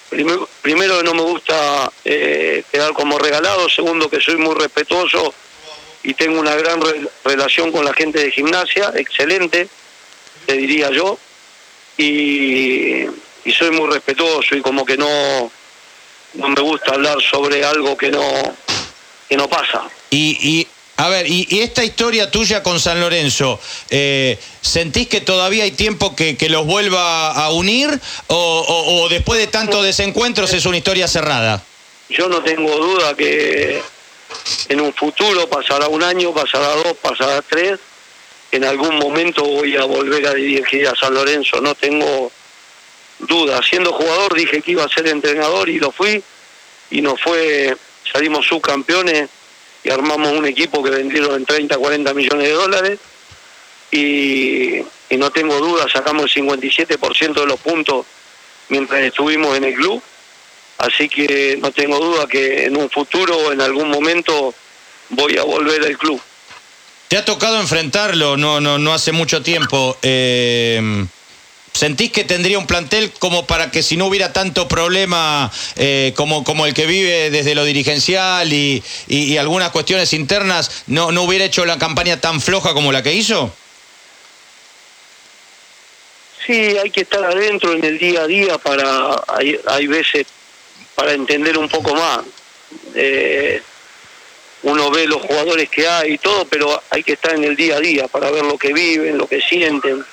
primero, 0.09 0.47
primero 0.61 1.01
no 1.01 1.13
me 1.13 1.21
gusta 1.23 1.91
eh, 2.05 2.63
quedar 2.71 2.93
como 2.93 3.17
regalado, 3.17 3.67
segundo 3.69 4.09
que 4.09 4.21
soy 4.21 4.37
muy 4.37 4.53
respetuoso 4.55 5.33
y 6.03 6.13
tengo 6.13 6.39
una 6.39 6.55
gran 6.55 6.81
re 6.81 7.08
relación 7.24 7.72
con 7.72 7.86
la 7.86 7.93
gente 7.93 8.20
de 8.20 8.31
gimnasia, 8.31 8.91
excelente, 8.96 9.67
te 10.46 10.53
diría 10.53 10.89
yo, 10.91 11.17
y, 11.98 13.05
y, 13.46 13.51
soy 13.58 13.72
muy 13.72 13.89
respetuoso 13.89 14.55
y 14.55 14.62
como 14.62 14.86
que 14.86 14.98
no, 14.98 15.51
no 16.34 16.50
me 16.50 16.62
gusta 16.62 16.93
hablar 16.93 17.17
sobre 17.22 17.63
algo 17.63 17.96
que 17.96 18.10
no, 18.10 18.55
que 19.29 19.38
no 19.38 19.48
pasa. 19.48 19.84
Y, 20.10 20.38
y 20.41 20.67
a 20.98 21.10
ver, 21.10 21.27
y, 21.27 21.48
y, 21.50 21.60
esta 21.60 21.84
historia 21.84 22.31
tuya 22.31 22.63
con 22.63 22.79
San 22.79 23.00
Lorenzo, 23.00 23.60
eh, 23.89 24.39
¿sentís 24.62 25.08
que 25.08 25.22
todavía 25.22 25.63
hay 25.63 25.72
tiempo 25.72 26.15
que, 26.15 26.38
que 26.38 26.50
los 26.50 26.65
vuelva 26.65 27.31
a 27.31 27.51
unir 27.51 28.00
o, 28.27 28.36
o, 28.36 29.03
o 29.03 29.10
después 29.10 29.39
de 29.39 29.48
tantos 29.48 29.84
desencuentros 29.84 30.53
es 30.53 30.65
una 30.65 30.77
historia 30.77 31.08
cerrada? 31.08 31.63
Yo 32.10 32.27
no 32.27 32.41
tengo 32.43 32.75
duda 32.75 33.15
que 33.15 33.81
en 34.69 34.81
un 34.81 34.93
futuro, 34.93 35.47
pasará 35.50 35.88
un 35.88 36.03
año, 36.03 36.33
pasará 36.33 36.75
dos, 36.75 36.95
pasará 37.01 37.41
tres, 37.41 37.79
en 38.51 38.63
algún 38.65 38.97
momento 38.97 39.43
voy 39.43 39.75
a 39.77 39.85
volver 39.85 40.27
a 40.27 40.33
dirigir 40.33 40.88
a 40.88 40.95
San 40.95 41.13
Lorenzo, 41.13 41.61
no 41.61 41.75
tengo 41.75 42.31
duda. 43.19 43.61
Siendo 43.61 43.93
jugador 43.93 44.33
dije 44.33 44.61
que 44.61 44.71
iba 44.71 44.83
a 44.83 44.89
ser 44.89 45.07
entrenador 45.07 45.69
y 45.69 45.79
lo 45.79 45.91
fui, 45.91 46.23
y 46.89 47.01
nos 47.01 47.21
fue, 47.21 47.75
salimos 48.11 48.45
subcampeones 48.45 49.29
y 49.83 49.89
armamos 49.89 50.33
un 50.33 50.45
equipo 50.45 50.83
que 50.83 50.91
vendieron 50.91 51.35
en 51.35 51.45
30, 51.45 51.77
40 51.77 52.13
millones 52.13 52.47
de 52.47 52.53
dólares, 52.53 53.00
y, 53.91 54.77
y 55.09 55.17
no 55.17 55.31
tengo 55.31 55.57
duda, 55.59 55.88
sacamos 55.91 56.35
el 56.35 56.43
57% 56.43 57.33
de 57.33 57.45
los 57.45 57.59
puntos 57.59 58.05
mientras 58.69 59.01
estuvimos 59.01 59.57
en 59.57 59.65
el 59.65 59.73
club 59.73 60.01
Así 60.81 61.07
que 61.07 61.59
no 61.61 61.71
tengo 61.71 62.00
duda 62.00 62.25
que 62.27 62.65
en 62.65 62.75
un 62.75 62.89
futuro, 62.89 63.51
en 63.51 63.61
algún 63.61 63.89
momento, 63.89 64.53
voy 65.09 65.38
a 65.38 65.43
volver 65.43 65.83
al 65.83 65.95
club. 65.95 66.19
Te 67.07 67.17
ha 67.17 67.23
tocado 67.23 67.59
enfrentarlo, 67.59 68.35
no, 68.35 68.59
no, 68.59 68.79
no 68.79 68.91
hace 68.91 69.11
mucho 69.11 69.43
tiempo. 69.43 69.95
Eh, 70.01 71.05
¿Sentís 71.71 72.11
que 72.11 72.23
tendría 72.23 72.57
un 72.57 72.65
plantel 72.65 73.11
como 73.11 73.45
para 73.45 73.69
que 73.69 73.83
si 73.83 73.95
no 73.95 74.07
hubiera 74.07 74.33
tanto 74.33 74.67
problema 74.67 75.51
eh, 75.75 76.13
como, 76.15 76.43
como 76.43 76.65
el 76.65 76.73
que 76.73 76.88
vive 76.88 77.29
desde 77.29 77.53
lo 77.53 77.63
dirigencial 77.63 78.51
y, 78.51 78.83
y, 79.07 79.33
y, 79.33 79.38
algunas 79.38 79.69
cuestiones 79.69 80.13
internas, 80.13 80.83
no, 80.88 81.11
no 81.11 81.21
hubiera 81.21 81.45
hecho 81.45 81.63
la 81.65 81.77
campaña 81.77 82.19
tan 82.19 82.41
floja 82.41 82.73
como 82.73 82.91
la 82.91 83.03
que 83.03 83.13
hizo? 83.13 83.53
Sí, 86.45 86.53
hay 86.53 86.89
que 86.89 87.01
estar 87.01 87.23
adentro 87.23 87.71
en 87.73 87.85
el 87.85 88.00
día 88.00 88.21
a 88.21 88.27
día 88.27 88.57
para, 88.57 89.21
hay, 89.27 89.59
hay 89.67 89.85
veces 89.85 90.25
para 90.95 91.13
entender 91.13 91.57
un 91.57 91.69
poco 91.69 91.95
más. 91.95 92.21
Eh, 92.95 93.62
uno 94.63 94.91
ve 94.91 95.07
los 95.07 95.21
jugadores 95.21 95.69
que 95.69 95.88
hay 95.88 96.13
y 96.13 96.17
todo, 96.17 96.45
pero 96.45 96.81
hay 96.89 97.03
que 97.03 97.13
estar 97.13 97.33
en 97.33 97.43
el 97.43 97.55
día 97.55 97.77
a 97.77 97.79
día 97.79 98.07
para 98.07 98.29
ver 98.29 98.45
lo 98.45 98.57
que 98.57 98.74
viven, 98.74 99.17
lo 99.17 99.27
que 99.27 99.41
sienten, 99.41 100.05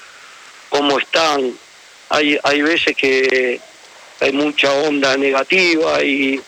cómo 0.71 0.99
están. 0.99 1.53
Hay, 2.09 2.39
hay 2.43 2.63
veces 2.63 2.97
que 2.97 3.61
hay 4.21 4.33
mucha 4.33 4.73
onda 4.73 5.17
negativa 5.17 6.03
y, 6.03 6.41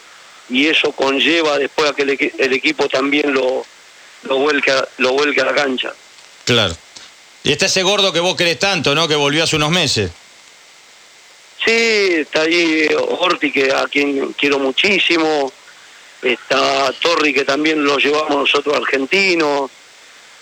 y 0.48 0.66
eso 0.66 0.92
conlleva 0.92 1.58
después 1.58 1.90
a 1.90 1.94
que 1.94 2.02
el, 2.02 2.32
el 2.38 2.52
equipo 2.54 2.88
también 2.88 3.34
lo, 3.34 3.64
lo, 4.22 4.38
vuelque 4.38 4.72
lo 4.98 5.12
vuelque 5.12 5.42
a 5.42 5.44
la 5.44 5.54
cancha. 5.54 5.92
Claro. 6.44 6.74
Y 7.42 7.52
está 7.52 7.66
ese 7.66 7.82
gordo 7.82 8.12
que 8.12 8.20
vos 8.20 8.36
querés 8.36 8.58
tanto, 8.58 8.94
¿no? 8.94 9.08
Que 9.08 9.14
volvió 9.14 9.44
hace 9.44 9.56
unos 9.56 9.70
meses. 9.70 10.10
Sí, 11.64 12.14
está 12.20 12.42
ahí 12.42 12.88
Orti, 12.96 13.52
que 13.52 13.72
a 13.72 13.86
quien 13.86 14.32
quiero 14.32 14.58
muchísimo. 14.58 15.52
Está 16.22 16.92
Torri, 17.00 17.32
que 17.32 17.44
también 17.44 17.82
lo 17.84 17.98
llevamos 17.98 18.30
nosotros 18.30 18.76
argentinos. 18.76 19.70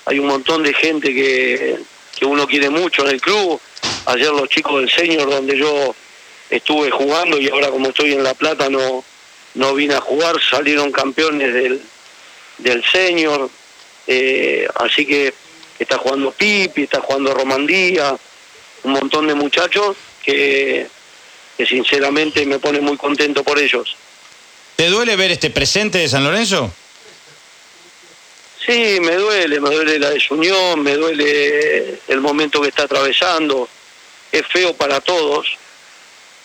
Hay 0.07 0.19
un 0.19 0.27
montón 0.27 0.63
de 0.63 0.73
gente 0.75 1.15
que, 1.15 1.79
que 2.17 2.25
uno 2.25 2.47
quiere 2.47 2.71
mucho 2.71 3.05
en 3.05 3.15
el 3.15 3.21
club. 3.21 3.61
Ayer 4.07 4.31
los 4.31 4.49
chicos 4.49 4.81
del 4.81 4.91
Señor, 4.91 5.31
donde 5.31 5.57
yo 5.57 5.95
estuve 6.51 6.91
jugando 6.91 7.39
y 7.39 7.49
ahora 7.49 7.69
como 7.69 7.89
estoy 7.89 8.15
en 8.15 8.23
La 8.23 8.35
Plata 8.35 8.71
no, 8.71 9.05
no 9.55 9.75
vine 9.75 9.95
a 9.95 10.01
jugar, 10.01 10.37
salieron 10.41 10.91
campeones 10.91 11.53
del, 11.53 11.81
del 12.59 12.85
Señor. 12.85 13.51
Eh, 14.07 14.67
así 14.77 15.05
que 15.05 15.35
está 15.79 15.99
jugando 15.99 16.33
Pipi, 16.33 16.85
está 16.85 17.01
jugando 17.01 17.35
Romandía, 17.35 18.17
un 18.85 18.93
montón 18.93 19.27
de 19.27 19.35
muchachos 19.35 19.97
que 20.23 20.89
que 21.59 21.67
sinceramente 21.67 22.47
me 22.47 22.61
pone 22.61 22.81
muy 22.81 22.97
contento 22.97 23.43
por 23.43 23.59
ellos. 23.59 23.97
¿Te 24.77 24.87
duele 24.87 25.17
ver 25.17 25.33
este 25.33 25.51
presente 25.51 25.99
de 25.99 26.09
San 26.09 26.23
Lorenzo? 26.23 26.73
Sí, 28.65 28.99
me 29.01 29.17
duele, 29.17 29.59
me 29.59 29.71
duele 29.71 29.99
la 29.99 30.11
desunión, 30.11 30.81
me 30.85 30.95
duele 30.95 31.99
el 32.07 32.21
momento 32.21 32.61
que 32.61 32.69
está 32.69 32.85
atravesando. 32.85 33.69
Es 34.31 34.47
feo 34.47 34.73
para 34.75 35.01
todos, 35.01 35.49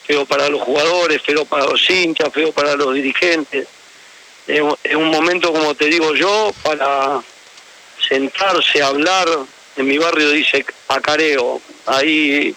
feo 0.04 0.26
para 0.26 0.48
los 0.48 0.62
jugadores, 0.62 1.22
feo 1.22 1.44
para 1.44 1.64
los 1.66 1.88
hinchas, 1.88 2.32
feo 2.32 2.50
para 2.50 2.74
los 2.74 2.92
dirigentes. 2.92 3.68
Es 4.48 4.96
un 4.96 5.10
momento, 5.10 5.52
como 5.52 5.76
te 5.76 5.86
digo 5.86 6.12
yo, 6.14 6.52
para 6.64 7.22
sentarse, 8.08 8.82
hablar. 8.82 9.28
En 9.76 9.86
mi 9.86 9.96
barrio 9.98 10.30
dice 10.30 10.66
acareo. 10.88 11.60
Ahí 11.86 12.56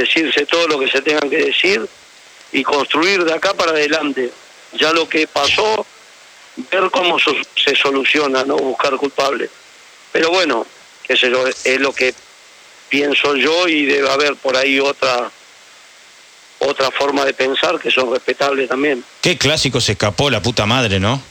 decirse 0.00 0.46
todo 0.46 0.66
lo 0.68 0.78
que 0.78 0.88
se 0.90 1.02
tengan 1.02 1.28
que 1.30 1.36
decir 1.38 1.86
y 2.52 2.62
construir 2.62 3.24
de 3.24 3.32
acá 3.32 3.54
para 3.54 3.72
adelante. 3.72 4.30
Ya 4.72 4.92
lo 4.92 5.08
que 5.08 5.26
pasó, 5.26 5.86
ver 6.70 6.90
cómo 6.90 7.18
so- 7.18 7.34
se 7.56 7.74
soluciona, 7.76 8.44
no 8.44 8.56
buscar 8.56 8.96
culpables. 8.96 9.50
Pero 10.12 10.30
bueno, 10.30 10.66
ese 11.06 11.30
es 11.64 11.80
lo 11.80 11.92
que 11.92 12.14
pienso 12.88 13.36
yo 13.36 13.68
y 13.68 13.84
debe 13.86 14.10
haber 14.10 14.36
por 14.36 14.56
ahí 14.56 14.80
otra 14.80 15.30
otra 16.60 16.90
forma 16.90 17.24
de 17.24 17.32
pensar 17.34 17.78
que 17.78 17.88
son 17.90 18.12
respetables 18.12 18.68
también. 18.68 19.04
Qué 19.20 19.38
clásico 19.38 19.80
se 19.80 19.92
escapó 19.92 20.28
la 20.28 20.42
puta 20.42 20.66
madre, 20.66 20.98
¿no? 20.98 21.22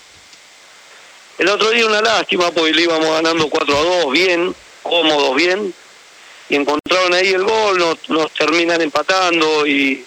El 1.38 1.50
otro 1.50 1.70
día 1.72 1.86
una 1.86 2.02
lástima 2.02 2.50
porque 2.52 2.72
le 2.74 2.84
íbamos 2.84 3.10
ganando 3.10 3.50
4 3.50 3.78
a 3.78 3.82
2, 4.04 4.12
bien, 4.12 4.56
cómodos, 4.82 5.36
bien, 5.36 5.74
y 6.50 6.56
encontraron 6.56 7.14
ahí 7.14 7.30
el 7.30 7.44
gol, 7.44 7.78
nos, 7.78 8.10
nos 8.10 8.34
terminan 8.34 8.82
empatando 8.82 9.66
y, 9.68 10.06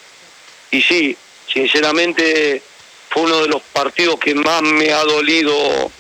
y 0.70 0.82
sí, 0.82 1.16
sinceramente 1.52 2.62
fue 3.10 3.22
uno 3.22 3.42
de 3.42 3.48
los 3.48 3.62
partidos 3.62 4.18
que 4.18 4.34
más 4.34 4.62
me 4.62 4.92
ha 4.92 5.02
dolido 5.04 5.90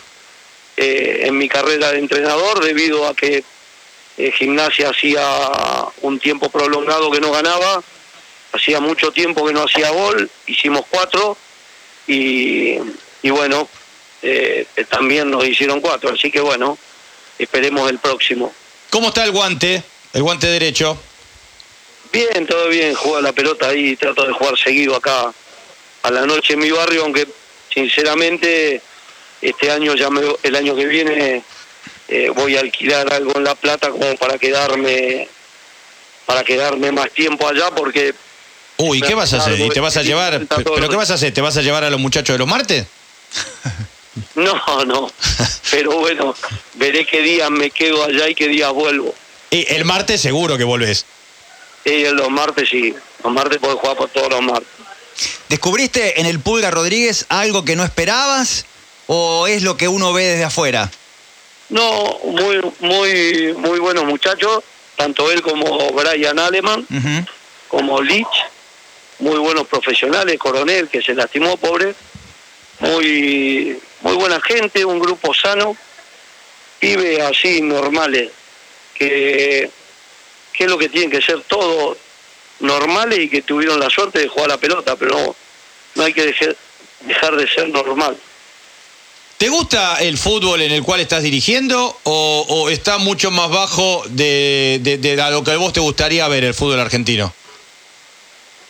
eh, 0.76 1.22
en 1.24 1.36
mi 1.36 1.48
carrera 1.48 1.92
de 1.92 1.98
entrenador 1.98 2.64
debido 2.64 3.06
a 3.06 3.14
que 3.14 3.44
eh, 4.16 4.32
Gimnasia 4.32 4.90
hacía 4.90 5.22
un 6.02 6.18
tiempo 6.18 6.48
prolongado 6.50 7.10
que 7.10 7.20
no 7.20 7.32
ganaba, 7.32 7.82
hacía 8.52 8.80
mucho 8.80 9.12
tiempo 9.12 9.46
que 9.46 9.52
no 9.52 9.64
hacía 9.64 9.90
gol, 9.90 10.30
hicimos 10.46 10.84
cuatro 10.88 11.36
y, 12.06 12.76
y 13.22 13.30
bueno, 13.30 13.68
eh, 14.22 14.66
también 14.88 15.30
nos 15.30 15.46
hicieron 15.46 15.80
cuatro, 15.80 16.12
así 16.12 16.30
que 16.30 16.40
bueno, 16.40 16.78
esperemos 17.38 17.90
el 17.90 17.98
próximo. 17.98 18.52
¿Cómo 18.90 19.08
está 19.08 19.24
el 19.24 19.32
guante? 19.32 19.82
El 20.12 20.22
guante 20.22 20.46
derecho. 20.46 20.98
Bien, 22.12 22.46
todo 22.46 22.68
bien, 22.68 22.94
juega 22.94 23.20
la 23.20 23.32
pelota 23.32 23.68
ahí, 23.68 23.94
trato 23.96 24.26
de 24.26 24.32
jugar 24.32 24.58
seguido 24.58 24.96
acá 24.96 25.32
a 26.02 26.10
la 26.10 26.26
noche 26.26 26.54
en 26.54 26.58
mi 26.58 26.70
barrio, 26.70 27.04
aunque 27.04 27.28
sinceramente 27.72 28.82
este 29.40 29.70
año 29.70 29.94
ya 29.94 30.10
me, 30.10 30.22
el 30.42 30.56
año 30.56 30.74
que 30.74 30.86
viene 30.86 31.42
eh, 32.08 32.30
voy 32.34 32.56
a 32.56 32.60
alquilar 32.60 33.12
algo 33.12 33.36
en 33.36 33.44
La 33.44 33.54
Plata 33.54 33.90
como 33.90 34.16
para 34.16 34.38
quedarme 34.38 35.28
para 36.26 36.44
quedarme 36.44 36.92
más 36.92 37.10
tiempo 37.12 37.48
allá 37.48 37.70
porque 37.70 38.14
Uy, 38.76 39.00
¿qué 39.00 39.14
vas 39.14 39.32
a 39.34 39.38
hacer? 39.38 39.60
¿Y 39.60 39.68
te 39.68 39.80
vas 39.80 39.96
a 39.96 40.02
llevar? 40.02 40.46
¿Pero 40.48 40.88
qué 40.88 40.96
vas 40.96 41.10
a 41.10 41.14
hacer? 41.14 41.34
¿Te 41.34 41.40
vas 41.40 41.56
a 41.56 41.62
llevar 41.62 41.84
a 41.84 41.90
los 41.90 42.00
muchachos 42.00 42.34
de 42.34 42.38
los 42.38 42.48
martes? 42.48 42.86
no, 44.34 44.84
no, 44.86 45.12
pero 45.70 45.98
bueno, 45.98 46.34
veré 46.74 47.04
qué 47.04 47.20
días 47.20 47.50
me 47.50 47.70
quedo 47.70 48.04
allá 48.04 48.28
y 48.28 48.34
qué 48.34 48.48
días 48.48 48.72
vuelvo. 48.72 49.14
Y 49.50 49.66
el 49.74 49.84
martes 49.84 50.20
seguro 50.20 50.56
que 50.56 50.64
volvés. 50.64 51.04
Y 51.84 52.04
los 52.04 52.30
martes 52.30 52.68
sí, 52.68 52.94
los 53.24 53.32
martes 53.32 53.58
puedo 53.58 53.76
jugar 53.78 53.96
por 53.96 54.08
todos 54.10 54.30
los 54.30 54.42
martes. 54.42 54.68
¿Descubriste 55.48 56.20
en 56.20 56.26
el 56.26 56.40
Pulga 56.40 56.70
Rodríguez 56.70 57.26
algo 57.28 57.64
que 57.64 57.76
no 57.76 57.84
esperabas 57.84 58.64
o 59.06 59.46
es 59.46 59.62
lo 59.62 59.76
que 59.76 59.88
uno 59.88 60.12
ve 60.12 60.24
desde 60.24 60.44
afuera? 60.44 60.90
No, 61.68 62.18
muy, 62.24 62.60
muy, 62.80 63.54
muy 63.54 63.78
buenos 63.78 64.04
muchachos, 64.04 64.62
tanto 64.96 65.30
él 65.30 65.42
como 65.42 65.90
Brian 65.92 66.38
Aleman, 66.38 66.86
como 67.68 68.00
Lich, 68.00 68.26
muy 69.18 69.38
buenos 69.38 69.66
profesionales, 69.66 70.38
Coronel, 70.38 70.88
que 70.88 71.02
se 71.02 71.14
lastimó, 71.14 71.56
pobre, 71.56 71.94
muy, 72.80 73.78
muy 74.00 74.14
buena 74.14 74.40
gente, 74.40 74.84
un 74.84 74.98
grupo 74.98 75.34
sano, 75.34 75.76
pibes 76.78 77.20
así 77.20 77.60
normales, 77.60 78.30
que, 79.00 79.70
que 80.52 80.64
es 80.64 80.70
lo 80.70 80.76
que 80.76 80.90
tienen 80.90 81.10
que 81.10 81.22
ser 81.22 81.40
todos 81.44 81.96
normales 82.60 83.18
y 83.18 83.28
que 83.30 83.40
tuvieron 83.40 83.80
la 83.80 83.88
suerte 83.88 84.18
de 84.18 84.28
jugar 84.28 84.48
la 84.50 84.58
pelota, 84.58 84.94
pero 84.96 85.18
no, 85.18 85.36
no 85.94 86.02
hay 86.04 86.12
que 86.12 86.26
dejar, 86.26 86.54
dejar 87.00 87.34
de 87.36 87.48
ser 87.48 87.70
normal. 87.70 88.16
¿Te 89.38 89.48
gusta 89.48 89.96
el 90.00 90.18
fútbol 90.18 90.60
en 90.60 90.70
el 90.70 90.82
cual 90.82 91.00
estás 91.00 91.22
dirigiendo 91.22 91.98
o, 92.02 92.44
o 92.46 92.68
está 92.68 92.98
mucho 92.98 93.30
más 93.30 93.48
bajo 93.48 94.02
de, 94.10 94.78
de- 94.82 95.16
lo 95.30 95.42
que 95.42 95.52
a 95.52 95.56
vos 95.56 95.72
te 95.72 95.80
gustaría 95.80 96.28
ver 96.28 96.44
el 96.44 96.52
fútbol 96.52 96.78
argentino? 96.78 97.32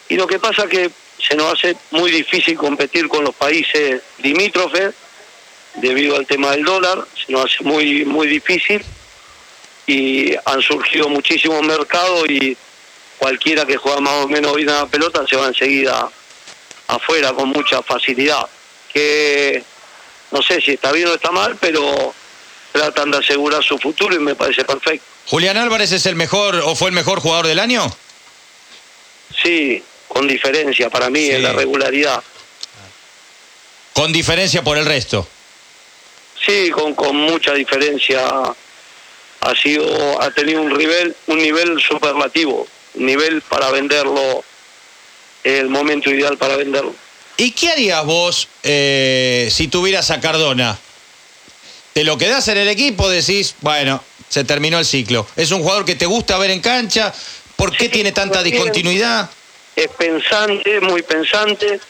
Y 0.08 0.14
lo 0.14 0.28
que 0.28 0.38
pasa 0.38 0.68
que 0.68 0.90
se 1.18 1.34
nos 1.34 1.52
hace 1.54 1.76
muy 1.90 2.12
difícil 2.12 2.56
competir 2.56 3.08
con 3.08 3.24
los 3.24 3.34
países 3.34 4.00
limítrofes 4.22 4.94
debido 5.74 6.14
al 6.14 6.26
tema 6.26 6.52
del 6.52 6.64
dólar, 6.64 7.04
se 7.26 7.32
nos 7.32 7.46
hace 7.46 7.64
muy 7.64 8.04
muy 8.04 8.28
difícil 8.28 8.80
y 9.86 10.34
han 10.44 10.62
surgido 10.62 11.08
muchísimos 11.08 11.62
mercados 11.62 12.28
y 12.28 12.56
cualquiera 13.18 13.64
que 13.66 13.76
juega 13.76 14.00
más 14.00 14.24
o 14.24 14.28
menos 14.28 14.54
bien 14.56 14.70
a 14.70 14.80
la 14.82 14.86
pelota 14.86 15.24
se 15.28 15.36
va 15.36 15.48
enseguida 15.48 16.08
afuera 16.88 17.32
con 17.32 17.48
mucha 17.48 17.82
facilidad. 17.82 18.46
Que 18.92 19.62
no 20.30 20.42
sé 20.42 20.60
si 20.60 20.72
está 20.72 20.92
bien 20.92 21.08
o 21.08 21.14
está 21.14 21.30
mal, 21.30 21.56
pero 21.60 22.14
tratan 22.72 23.10
de 23.10 23.18
asegurar 23.18 23.62
su 23.64 23.78
futuro 23.78 24.14
y 24.14 24.18
me 24.20 24.34
parece 24.34 24.64
perfecto. 24.64 25.04
¿Julián 25.26 25.56
Álvarez 25.56 25.92
es 25.92 26.06
el 26.06 26.16
mejor 26.16 26.56
o 26.56 26.74
fue 26.74 26.88
el 26.88 26.94
mejor 26.94 27.20
jugador 27.20 27.46
del 27.46 27.58
año? 27.58 27.84
Sí, 29.42 29.82
con 30.08 30.26
diferencia 30.26 30.90
para 30.90 31.08
mí 31.10 31.20
Sí. 31.26 31.32
en 31.32 31.42
la 31.42 31.52
regularidad. 31.52 32.22
Con 33.92 34.12
diferencia 34.12 34.62
por 34.62 34.78
el 34.78 34.86
resto. 34.86 35.26
Sí, 36.44 36.70
con, 36.70 36.94
con 36.94 37.14
mucha 37.16 37.52
diferencia 37.52 38.28
ha 39.40 39.54
sido 39.54 40.20
ha 40.20 40.30
tenido 40.30 40.62
un 40.62 40.76
nivel 40.76 41.16
un 41.26 41.38
nivel 41.38 41.80
superlativo, 41.80 42.66
un 42.94 43.06
nivel 43.06 43.42
para 43.42 43.70
venderlo 43.70 44.44
el 45.44 45.68
momento 45.68 46.10
ideal 46.10 46.36
para 46.36 46.56
venderlo. 46.56 46.94
¿Y 47.36 47.52
qué 47.52 47.70
harías 47.70 48.04
vos 48.04 48.48
eh, 48.62 49.48
si 49.50 49.68
tuvieras 49.68 50.10
a 50.10 50.20
Cardona? 50.20 50.78
¿Te 51.94 52.04
lo 52.04 52.18
quedás 52.18 52.46
en 52.48 52.58
el 52.58 52.68
equipo? 52.68 53.08
Decís, 53.08 53.54
bueno, 53.60 54.02
se 54.28 54.44
terminó 54.44 54.78
el 54.78 54.84
ciclo. 54.84 55.26
¿Es 55.36 55.50
un 55.50 55.62
jugador 55.62 55.84
que 55.84 55.94
te 55.94 56.06
gusta 56.06 56.38
ver 56.38 56.50
en 56.50 56.60
cancha? 56.60 57.12
¿Por 57.56 57.72
qué 57.72 57.86
Sí, 57.86 57.90
tiene 57.90 58.12
tanta 58.12 58.42
discontinuidad? 58.42 59.30
Es 59.74 59.88
pensante, 59.88 60.80
muy 60.80 61.02
pensante, 61.02 61.80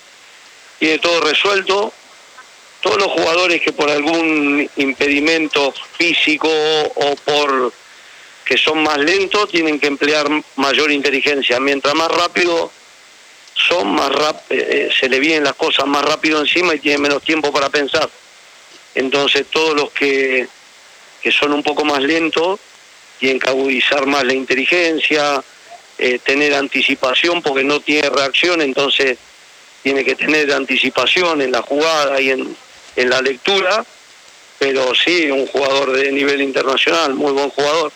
tiene 0.79 0.99
todo 0.99 1.21
resuelto. 1.21 1.93
Todos 2.81 2.97
los 2.99 3.09
jugadores 3.09 3.61
que 3.61 3.73
por 3.73 3.91
algún 3.91 4.69
impedimento 4.77 5.73
físico 5.99 6.49
o 6.51 7.15
por 7.25 7.73
que 8.45 8.57
son 8.57 8.83
más 8.83 8.99
lentos 8.99 9.49
tienen 9.49 9.79
que 9.79 9.87
emplear 9.87 10.27
mayor 10.57 10.91
inteligencia. 10.91 11.61
Mientras 11.61 11.95
más 11.95 12.11
rápido 12.11 12.73
son, 13.55 13.95
más 13.95 14.11
rap- 14.11 14.51
eh, 14.51 14.91
se 14.99 15.09
le 15.09 15.21
vienen 15.21 15.45
las 15.45 15.55
cosas 15.55 15.87
más 15.87 16.05
rápido 16.05 16.41
encima 16.41 16.75
y 16.75 16.81
tienen 16.81 17.03
menos 17.03 17.23
tiempo 17.23 17.53
para 17.53 17.69
pensar. 17.69 18.09
Entonces 18.95 19.47
todos 19.51 19.77
los 19.77 19.91
que, 19.93 20.49
que 21.23 21.31
son 21.31 21.53
un 21.53 21.63
poco 21.63 21.85
más 21.85 22.03
lentos 22.03 22.59
tienen 23.21 23.39
que 23.39 23.49
agudizar 23.51 24.07
más 24.07 24.25
la 24.25 24.33
inteligencia, 24.35 25.45
eh, 25.99 26.19
tener 26.19 26.55
anticipación 26.55 27.43
porque 27.43 27.63
no 27.63 27.79
tiene 27.81 28.09
reacción, 28.09 28.63
entonces 28.63 29.19
tiene 29.83 30.05
que 30.05 30.17
tener 30.17 30.53
anticipación 30.53 31.41
en 31.43 31.53
la 31.53 31.63
jugada 31.63 32.21
y 32.21 32.31
en, 32.31 32.57
en 32.97 33.11
la 33.11 33.21
lectura, 33.21 33.85
pero 34.59 34.95
sí, 34.95 35.31
un 35.31 35.47
jugador 35.47 35.93
de 35.93 36.13
nivel 36.13 36.43
internacional, 36.43 37.15
muy 37.15 37.33
buen 37.33 37.51
jugador. 37.51 37.93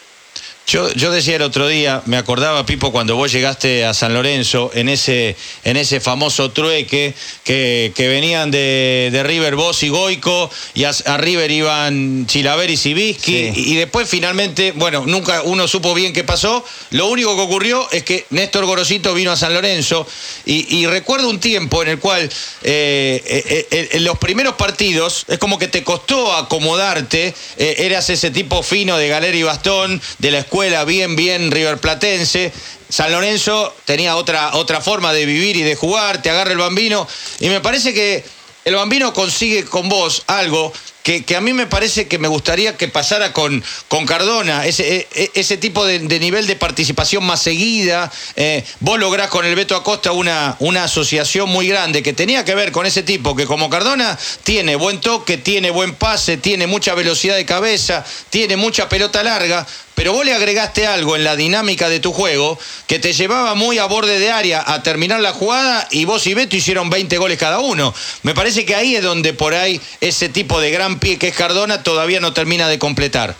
Yo, 0.66 0.90
yo 0.94 1.10
decía 1.12 1.36
el 1.36 1.42
otro 1.42 1.68
día, 1.68 2.00
me 2.06 2.16
acordaba, 2.16 2.64
Pipo, 2.64 2.90
cuando 2.90 3.16
vos 3.16 3.30
llegaste 3.30 3.84
a 3.84 3.92
San 3.92 4.14
Lorenzo, 4.14 4.70
en 4.72 4.88
ese, 4.88 5.36
en 5.62 5.76
ese 5.76 6.00
famoso 6.00 6.52
trueque 6.52 7.12
que, 7.44 7.92
que 7.94 8.08
venían 8.08 8.50
de, 8.50 9.10
de 9.12 9.22
River 9.24 9.56
vos 9.56 9.82
y 9.82 9.90
Goico, 9.90 10.50
y 10.72 10.84
a, 10.84 10.92
a 11.04 11.18
River 11.18 11.50
iban 11.50 12.26
Chilaver 12.26 12.70
y 12.70 12.78
Sibisky, 12.78 13.52
Sí. 13.52 13.52
y, 13.54 13.72
y 13.74 13.76
después 13.76 14.08
finalmente, 14.08 14.72
bueno, 14.72 15.04
nunca 15.06 15.42
uno 15.42 15.68
supo 15.68 15.92
bien 15.92 16.14
qué 16.14 16.24
pasó. 16.24 16.64
Lo 16.92 17.08
único 17.08 17.36
que 17.36 17.42
ocurrió 17.42 17.86
es 17.92 18.02
que 18.02 18.24
Néstor 18.30 18.64
Gorosito 18.64 19.12
vino 19.12 19.32
a 19.32 19.36
San 19.36 19.52
Lorenzo, 19.52 20.06
y, 20.46 20.78
y 20.78 20.86
recuerdo 20.86 21.28
un 21.28 21.40
tiempo 21.40 21.82
en 21.82 21.90
el 21.90 21.98
cual 21.98 22.22
eh, 22.22 23.22
eh, 23.26 23.66
eh, 23.70 23.88
en 23.92 24.04
los 24.04 24.16
primeros 24.16 24.54
partidos 24.54 25.26
es 25.28 25.36
como 25.38 25.58
que 25.58 25.68
te 25.68 25.84
costó 25.84 26.34
acomodarte, 26.34 27.34
eh, 27.58 27.74
eras 27.80 28.08
ese 28.08 28.30
tipo 28.30 28.62
fino 28.62 28.96
de 28.96 29.08
galera 29.08 29.36
y 29.36 29.42
bastón, 29.42 30.00
de 30.18 30.30
la 30.30 30.38
escuela 30.38 30.53
bien, 30.86 31.16
bien 31.16 31.50
riverplatense. 31.50 32.52
San 32.88 33.10
Lorenzo 33.10 33.74
tenía 33.84 34.16
otra, 34.16 34.54
otra 34.54 34.80
forma 34.80 35.12
de 35.12 35.26
vivir 35.26 35.56
y 35.56 35.62
de 35.62 35.74
jugar, 35.74 36.22
te 36.22 36.30
agarra 36.30 36.52
el 36.52 36.58
bambino, 36.58 37.08
y 37.40 37.48
me 37.48 37.60
parece 37.60 37.92
que 37.92 38.24
el 38.64 38.74
bambino 38.76 39.12
consigue 39.12 39.64
con 39.64 39.88
vos 39.88 40.22
algo 40.26 40.72
que, 41.04 41.36
a 41.36 41.40
mí 41.42 41.52
me 41.52 41.66
parece 41.66 42.08
que 42.08 42.18
me 42.18 42.28
gustaría 42.28 42.78
que 42.78 42.88
pasara 42.88 43.34
con, 43.34 43.62
con 43.88 44.06
Cardona, 44.06 44.64
ese, 44.64 44.96
e- 44.96 45.08
e- 45.14 45.30
ese 45.34 45.58
tipo 45.58 45.84
de, 45.84 45.98
de 45.98 46.18
nivel 46.18 46.46
de 46.46 46.56
participación 46.56 47.22
más 47.24 47.42
seguida. 47.42 48.10
Eh, 48.36 48.64
vos 48.80 48.98
lográs 48.98 49.28
con 49.28 49.44
el 49.44 49.54
Beto 49.54 49.76
Acosta 49.76 50.12
una, 50.12 50.56
una 50.60 50.84
asociación 50.84 51.50
muy 51.50 51.68
grande 51.68 52.02
que 52.02 52.14
tenía 52.14 52.42
que 52.46 52.54
ver 52.54 52.72
con 52.72 52.86
ese 52.86 53.02
tipo 53.02 53.36
que 53.36 53.44
como 53.44 53.68
Cardona 53.68 54.18
tiene 54.44 54.76
buen 54.76 54.98
toque, 55.02 55.36
tiene 55.36 55.70
buen 55.70 55.94
pase, 55.94 56.38
tiene 56.38 56.66
mucha 56.66 56.94
velocidad 56.94 57.36
de 57.36 57.44
cabeza, 57.44 58.02
tiene 58.30 58.56
mucha 58.56 58.88
pelota 58.88 59.22
larga, 59.22 59.66
pero 59.94 60.12
vos 60.12 60.24
le 60.24 60.32
agregaste 60.34 60.86
algo 60.86 61.14
en 61.16 61.22
la 61.22 61.36
dinámica 61.36 61.88
de 61.88 62.00
tu 62.00 62.12
juego 62.12 62.58
que 62.86 62.98
te 62.98 63.12
llevaba 63.12 63.54
muy 63.54 63.78
a 63.78 63.84
borde 63.84 64.18
de 64.18 64.30
área 64.30 64.64
a 64.66 64.82
terminar 64.82 65.20
la 65.20 65.32
jugada 65.32 65.86
y 65.90 66.04
vos 66.04 66.26
y 66.26 66.34
Beto 66.34 66.56
hicieron 66.56 66.90
20 66.90 67.16
goles 67.18 67.38
cada 67.38 67.60
uno. 67.60 67.94
Me 68.22 68.34
parece 68.34 68.64
que 68.64 68.74
ahí 68.74 68.96
es 68.96 69.02
donde 69.02 69.34
por 69.34 69.54
ahí 69.54 69.80
ese 70.00 70.28
tipo 70.28 70.60
de 70.60 70.70
gran 70.72 70.93
pie 70.98 71.18
que 71.18 71.28
es 71.28 71.36
Cardona 71.36 71.82
todavía 71.82 72.20
no 72.20 72.32
termina 72.32 72.68
de 72.68 72.78
completar. 72.78 73.34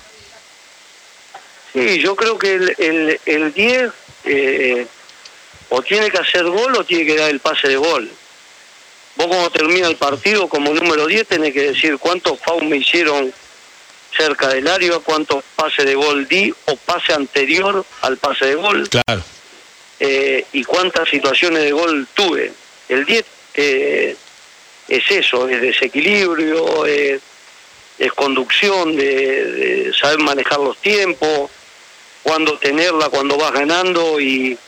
Sí, 1.73 1.99
yo 1.99 2.15
creo 2.15 2.39
que 2.39 2.55
el, 2.55 3.21
el, 3.27 3.53
10 3.53 3.93
eh, 4.25 4.87
o 5.71 5.83
tiene 5.83 6.11
que 6.11 6.19
hacer 6.19 6.45
gol 6.45 6.77
o 6.77 6.85
tiene 6.85 7.05
que 7.05 7.17
dar 7.17 7.31
el 7.31 7.41
pase 7.41 7.69
de 7.69 7.77
gol. 7.77 8.11
Vos 9.17 9.27
cuando 9.27 9.51
termina 9.51 9.89
el 9.89 9.97
partido 9.97 10.49
como 10.49 10.73
número 10.73 11.07
10 11.07 11.27
tenés 11.27 11.53
que 11.53 11.73
decir 11.73 11.99
cuántos 11.99 12.39
fouls 12.41 12.65
me 12.65 12.77
hicieron 12.77 13.33
cerca 14.17 14.49
del 14.49 14.69
área, 14.69 14.99
cuántos 15.01 15.43
pases 15.57 15.85
de 15.85 15.95
gol 15.95 16.29
di 16.29 16.55
o 16.67 16.77
pase 16.77 17.13
anterior 17.13 17.85
al 18.03 18.17
pase 18.19 18.47
de 18.47 18.55
gol. 18.55 18.89
Claro. 18.89 19.23
Eh, 20.01 20.47
y 20.53 20.65
cuántas 20.65 21.09
situaciones 21.09 21.63
de 21.63 21.73
gol 21.73 22.07
tuve. 22.15 22.53
El 22.89 23.05
10 23.05 23.25
eh, 23.55 24.17
es 24.89 25.11
eso, 25.11 25.49
es 25.49 25.61
desequilibrio, 25.61 26.87
es, 26.87 27.21
conducción, 28.15 28.97
de, 28.97 29.93
saber 29.99 30.19
manejar 30.19 30.59
los 30.59 30.77
tiempos, 30.79 31.51
cuándo 32.23 32.59
tenerla, 32.59 33.09
cuando 33.09 33.37
vas 33.37 33.53
ganando 33.53 34.21
y 34.21 34.59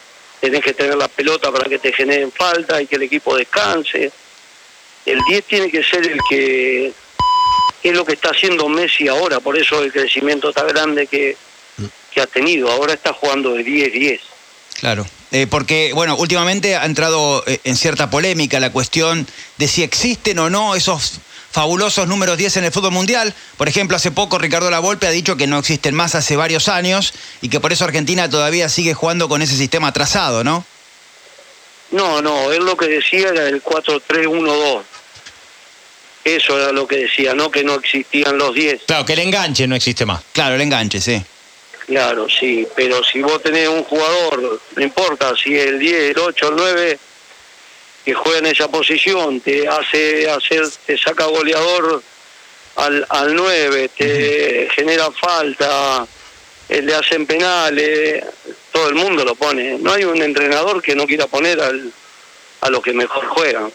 tenés 0.41 0.63
que 0.63 0.75
tener 0.75 0.97
la 0.97 1.09
pelota 1.09 1.51
para 1.51 1.69
que 1.69 1.79
te 1.79 1.93
generen 1.93 2.31
falta 2.31 2.81
y 2.81 2.87
que 2.87 2.97
el 2.97 3.03
equipo 3.03 3.37
descanse. 3.37 4.13
El 5.05 5.21
10 5.29 5.45
tiene 5.45 5.71
que 5.71 5.83
ser 5.83 6.07
el 6.07 6.19
que 6.29 6.93
es 7.83 7.95
lo 7.95 8.05
que 8.05 8.15
está 8.15 8.31
haciendo 8.31 8.69
Messi 8.69 9.09
ahora, 9.09 9.41
por 9.41 9.57
eso 9.57 9.83
el 9.83 9.93
crecimiento 9.93 10.53
tan 10.53 10.67
grande 10.69 11.07
que, 11.07 11.37
que 12.13 12.21
ha 12.21 12.27
tenido. 12.27 12.71
Ahora 12.71 12.95
está 12.95 13.13
jugando 13.13 13.55
de 13.55 13.65
10-10. 13.65 14.21
Claro. 14.81 15.07
Eh, 15.33 15.47
porque, 15.49 15.93
bueno, 15.95 16.17
últimamente 16.17 16.77
ha 16.77 16.85
entrado 16.85 17.43
eh, 17.47 17.61
en 17.65 17.77
cierta 17.77 18.11
polémica 18.11 18.61
la 18.61 18.71
cuestión 18.71 19.27
de 19.57 19.69
si 19.69 19.83
existen 19.83 20.39
o 20.39 20.51
no 20.51 20.75
esos 20.75 21.21
fabulosos 21.57 22.07
números 22.07 22.37
10 22.37 22.59
en 22.59 22.65
el 22.65 22.71
fútbol 22.71 22.93
mundial. 22.93 23.33
Por 23.57 23.67
ejemplo, 23.67 23.97
hace 23.97 24.11
poco 24.11 24.37
Ricardo 24.37 24.71
Lavolpe 24.71 25.07
ha 25.07 25.11
dicho 25.11 25.39
que 25.39 25.47
no 25.47 25.59
existen 25.59 25.95
más 25.95 26.15
hace 26.15 26.37
varios 26.37 26.69
años 26.69 27.15
y 27.41 27.49
que 27.49 27.61
por 27.61 27.73
eso 27.73 27.87
Argentina 27.87 28.29
todavía 28.29 28.69
sigue 28.69 28.93
jugando 28.93 29.27
con 29.27 29.41
ese 29.41 29.57
sistema 29.57 29.89
atrasado, 29.89 30.45
¿no? 30.45 30.67
No, 31.93 32.21
no, 32.21 32.53
él 32.53 32.63
lo 32.63 32.77
que 32.77 32.89
decía 32.89 33.31
era 33.31 33.49
el 33.49 33.65
4-3-1-2. 33.65 34.83
Eso 36.25 36.61
era 36.61 36.73
lo 36.73 36.87
que 36.87 36.97
decía, 36.99 37.33
no 37.33 37.51
que 37.51 37.65
no 37.65 37.77
existían 37.77 38.37
los 38.37 38.53
10. 38.53 38.83
Claro, 38.87 39.07
que 39.07 39.15
el 39.15 39.21
enganche 39.21 39.67
no 39.67 39.77
existe 39.77 40.05
más. 40.05 40.21
Claro, 40.33 40.57
el 40.57 40.61
enganche, 40.61 41.01
sí. 41.01 41.25
Claro, 41.87 42.27
sí, 42.29 42.69
pero 42.77 43.03
si 43.03 43.23
vos 43.23 43.43
tenés 43.43 43.69
un 43.69 43.83
jugador, 43.85 44.61
no 44.77 44.83
importa 44.83 45.33
si 45.43 45.57
el 45.57 45.79
10, 45.79 46.11
el 46.11 46.19
8, 46.19 46.49
el 46.49 46.55
9, 46.57 46.99
que 48.07 48.15
juega 48.15 48.39
en 48.39 48.47
esa 48.47 48.69
posición, 48.69 49.41
te 49.41 49.67
hace 49.67 50.31
hacer, 50.31 50.63
te 50.87 50.97
saca 50.97 51.25
goleador 51.25 52.01
al, 52.77 53.05
al 53.09 53.35
9, 53.35 53.91
te 53.97 54.69
genera 54.73 55.11
falta, 55.11 56.07
eh, 56.69 56.83
le 56.83 56.95
hacen 56.95 57.27
penales, 57.27 58.25
todo 58.71 58.91
el 58.91 58.95
mundo 58.95 59.25
lo 59.25 59.35
pone. 59.35 59.77
No 59.81 59.93
hay 59.93 60.05
un 60.05 60.23
entrenador 60.23 60.81
que 60.81 60.95
no 60.95 61.05
quiera 61.05 61.27
poner 61.27 61.61
al, 61.61 61.93
a 62.61 62.71
los 62.71 62.81
que 62.81 62.93
mejor 62.93 63.27
juegan. 63.27 63.73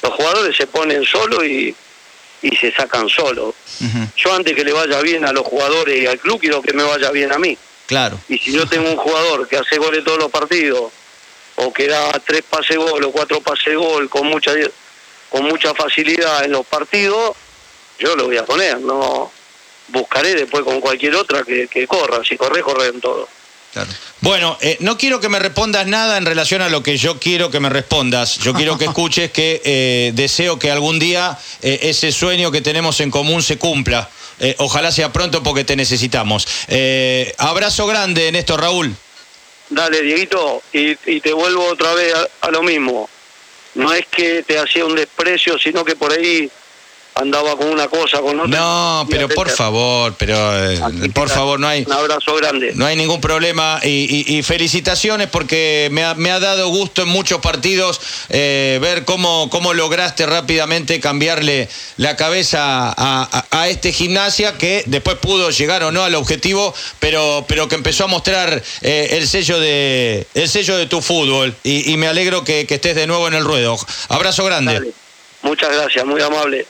Los 0.00 0.12
jugadores 0.12 0.56
se 0.56 0.68
ponen 0.68 1.02
solo 1.02 1.44
y, 1.44 1.74
y 2.40 2.56
se 2.56 2.70
sacan 2.70 3.08
solo. 3.08 3.52
Yo 4.16 4.32
antes 4.32 4.54
que 4.54 4.62
le 4.62 4.72
vaya 4.72 5.00
bien 5.00 5.24
a 5.24 5.32
los 5.32 5.44
jugadores 5.44 6.00
y 6.00 6.06
al 6.06 6.20
club, 6.20 6.40
quiero 6.40 6.62
que 6.62 6.72
me 6.72 6.84
vaya 6.84 7.10
bien 7.10 7.32
a 7.32 7.38
mí. 7.38 7.58
Claro. 7.86 8.20
Y 8.28 8.38
si 8.38 8.52
yo 8.52 8.64
tengo 8.68 8.88
un 8.88 8.96
jugador 8.96 9.48
que 9.48 9.56
hace 9.56 9.76
goles 9.76 10.04
todos 10.04 10.18
los 10.18 10.30
partidos, 10.30 10.92
o 11.58 11.72
que 11.72 11.86
da 11.88 12.10
tres 12.24 12.42
pases 12.42 12.76
gol 12.76 13.02
o 13.04 13.12
cuatro 13.12 13.40
pases 13.40 13.76
gol 13.76 14.08
con 14.08 14.26
mucha 14.26 14.52
con 15.28 15.44
mucha 15.44 15.74
facilidad 15.74 16.44
en 16.44 16.52
los 16.52 16.66
partidos, 16.66 17.36
yo 17.98 18.16
lo 18.16 18.26
voy 18.26 18.38
a 18.38 18.46
poner, 18.46 18.80
no 18.80 19.30
buscaré 19.88 20.34
después 20.34 20.64
con 20.64 20.80
cualquier 20.80 21.14
otra 21.16 21.42
que, 21.42 21.68
que 21.68 21.86
corra, 21.86 22.24
si 22.24 22.36
corre, 22.36 22.62
corre 22.62 22.88
en 22.88 23.00
todo. 23.00 23.28
Bueno, 24.20 24.58
eh, 24.60 24.76
no 24.80 24.98
quiero 24.98 25.20
que 25.20 25.28
me 25.28 25.38
respondas 25.38 25.86
nada 25.86 26.16
en 26.16 26.26
relación 26.26 26.62
a 26.62 26.68
lo 26.68 26.82
que 26.82 26.96
yo 26.96 27.20
quiero 27.20 27.50
que 27.50 27.60
me 27.60 27.68
respondas. 27.68 28.38
Yo 28.38 28.52
quiero 28.52 28.78
que 28.78 28.84
escuches 28.86 29.30
que 29.30 29.62
eh, 29.64 30.12
deseo 30.14 30.58
que 30.58 30.70
algún 30.70 30.98
día 30.98 31.38
eh, 31.62 31.80
ese 31.82 32.10
sueño 32.10 32.50
que 32.50 32.60
tenemos 32.60 33.00
en 33.00 33.10
común 33.10 33.42
se 33.42 33.58
cumpla. 33.58 34.10
ojalá 34.58 34.90
sea 34.90 35.12
pronto 35.12 35.42
porque 35.42 35.64
te 35.64 35.76
necesitamos. 35.76 36.46
abrazo 37.38 37.86
grande 37.86 38.28
en 38.28 38.36
esto, 38.36 38.56
Raúl. 38.56 38.96
Dale, 39.70 40.02
Dieguito, 40.02 40.62
y, 40.72 40.94
te 40.94 41.32
vuelvo 41.32 41.66
otra 41.66 41.94
vez 41.94 42.14
a 42.40 42.50
lo 42.50 42.62
mismo. 42.62 43.08
No 43.74 43.92
es 43.92 44.06
que 44.06 44.42
te 44.42 44.58
hacía 44.58 44.84
un 44.84 44.96
desprecio, 44.96 45.58
sino 45.58 45.84
que 45.84 45.94
por 45.94 46.12
ahí 46.12 46.50
andaba 47.18 47.56
con 47.56 47.68
una 47.68 47.88
cosa, 47.88 48.20
con 48.20 48.38
otra. 48.38 48.58
No, 48.58 49.06
pero 49.10 49.28
por 49.28 49.50
favor, 49.50 50.14
pero 50.16 50.70
eh, 50.70 50.80
por 51.12 51.28
favor, 51.28 51.58
no 51.58 51.66
hay. 51.66 51.84
Un 51.84 51.92
abrazo 51.92 52.34
grande. 52.36 52.72
No 52.74 52.86
hay 52.86 52.96
ningún 52.96 53.20
problema 53.20 53.80
y, 53.84 54.42
felicitaciones 54.42 55.28
porque 55.28 55.88
me 55.90 56.04
ha, 56.04 56.14
me 56.14 56.30
ha, 56.30 56.38
dado 56.38 56.68
gusto 56.68 57.02
en 57.02 57.08
muchos 57.08 57.40
partidos 57.40 58.00
eh, 58.28 58.78
ver 58.80 59.04
cómo, 59.04 59.50
cómo 59.50 59.74
lograste 59.74 60.26
rápidamente 60.26 61.00
cambiarle 61.00 61.68
la 61.96 62.16
cabeza 62.16 62.94
a, 62.96 63.68
este 63.68 63.92
gimnasia 63.92 64.56
que 64.56 64.84
después 64.86 65.18
pudo 65.18 65.50
llegar 65.50 65.82
o 65.82 65.92
no 65.92 66.04
al 66.04 66.14
objetivo, 66.14 66.72
pero, 67.00 67.44
pero 67.48 67.68
que 67.68 67.74
empezó 67.74 68.04
a 68.04 68.06
mostrar 68.06 68.62
eh, 68.82 69.08
el 69.12 69.26
sello 69.26 69.58
de 69.60 70.26
el 70.34 70.48
sello 70.48 70.76
de 70.76 70.86
tu 70.86 71.02
fútbol 71.02 71.54
y, 71.64 71.96
me 71.96 72.06
alegro 72.06 72.44
que, 72.44 72.66
estés 72.68 72.94
de 72.94 73.06
nuevo 73.06 73.26
en 73.26 73.34
el 73.34 73.44
ruedo. 73.44 73.76
Abrazo 74.08 74.44
grande. 74.44 74.92
Muchas 75.42 75.72
gracias, 75.72 76.04
muy 76.04 76.22
amable. 76.22 76.66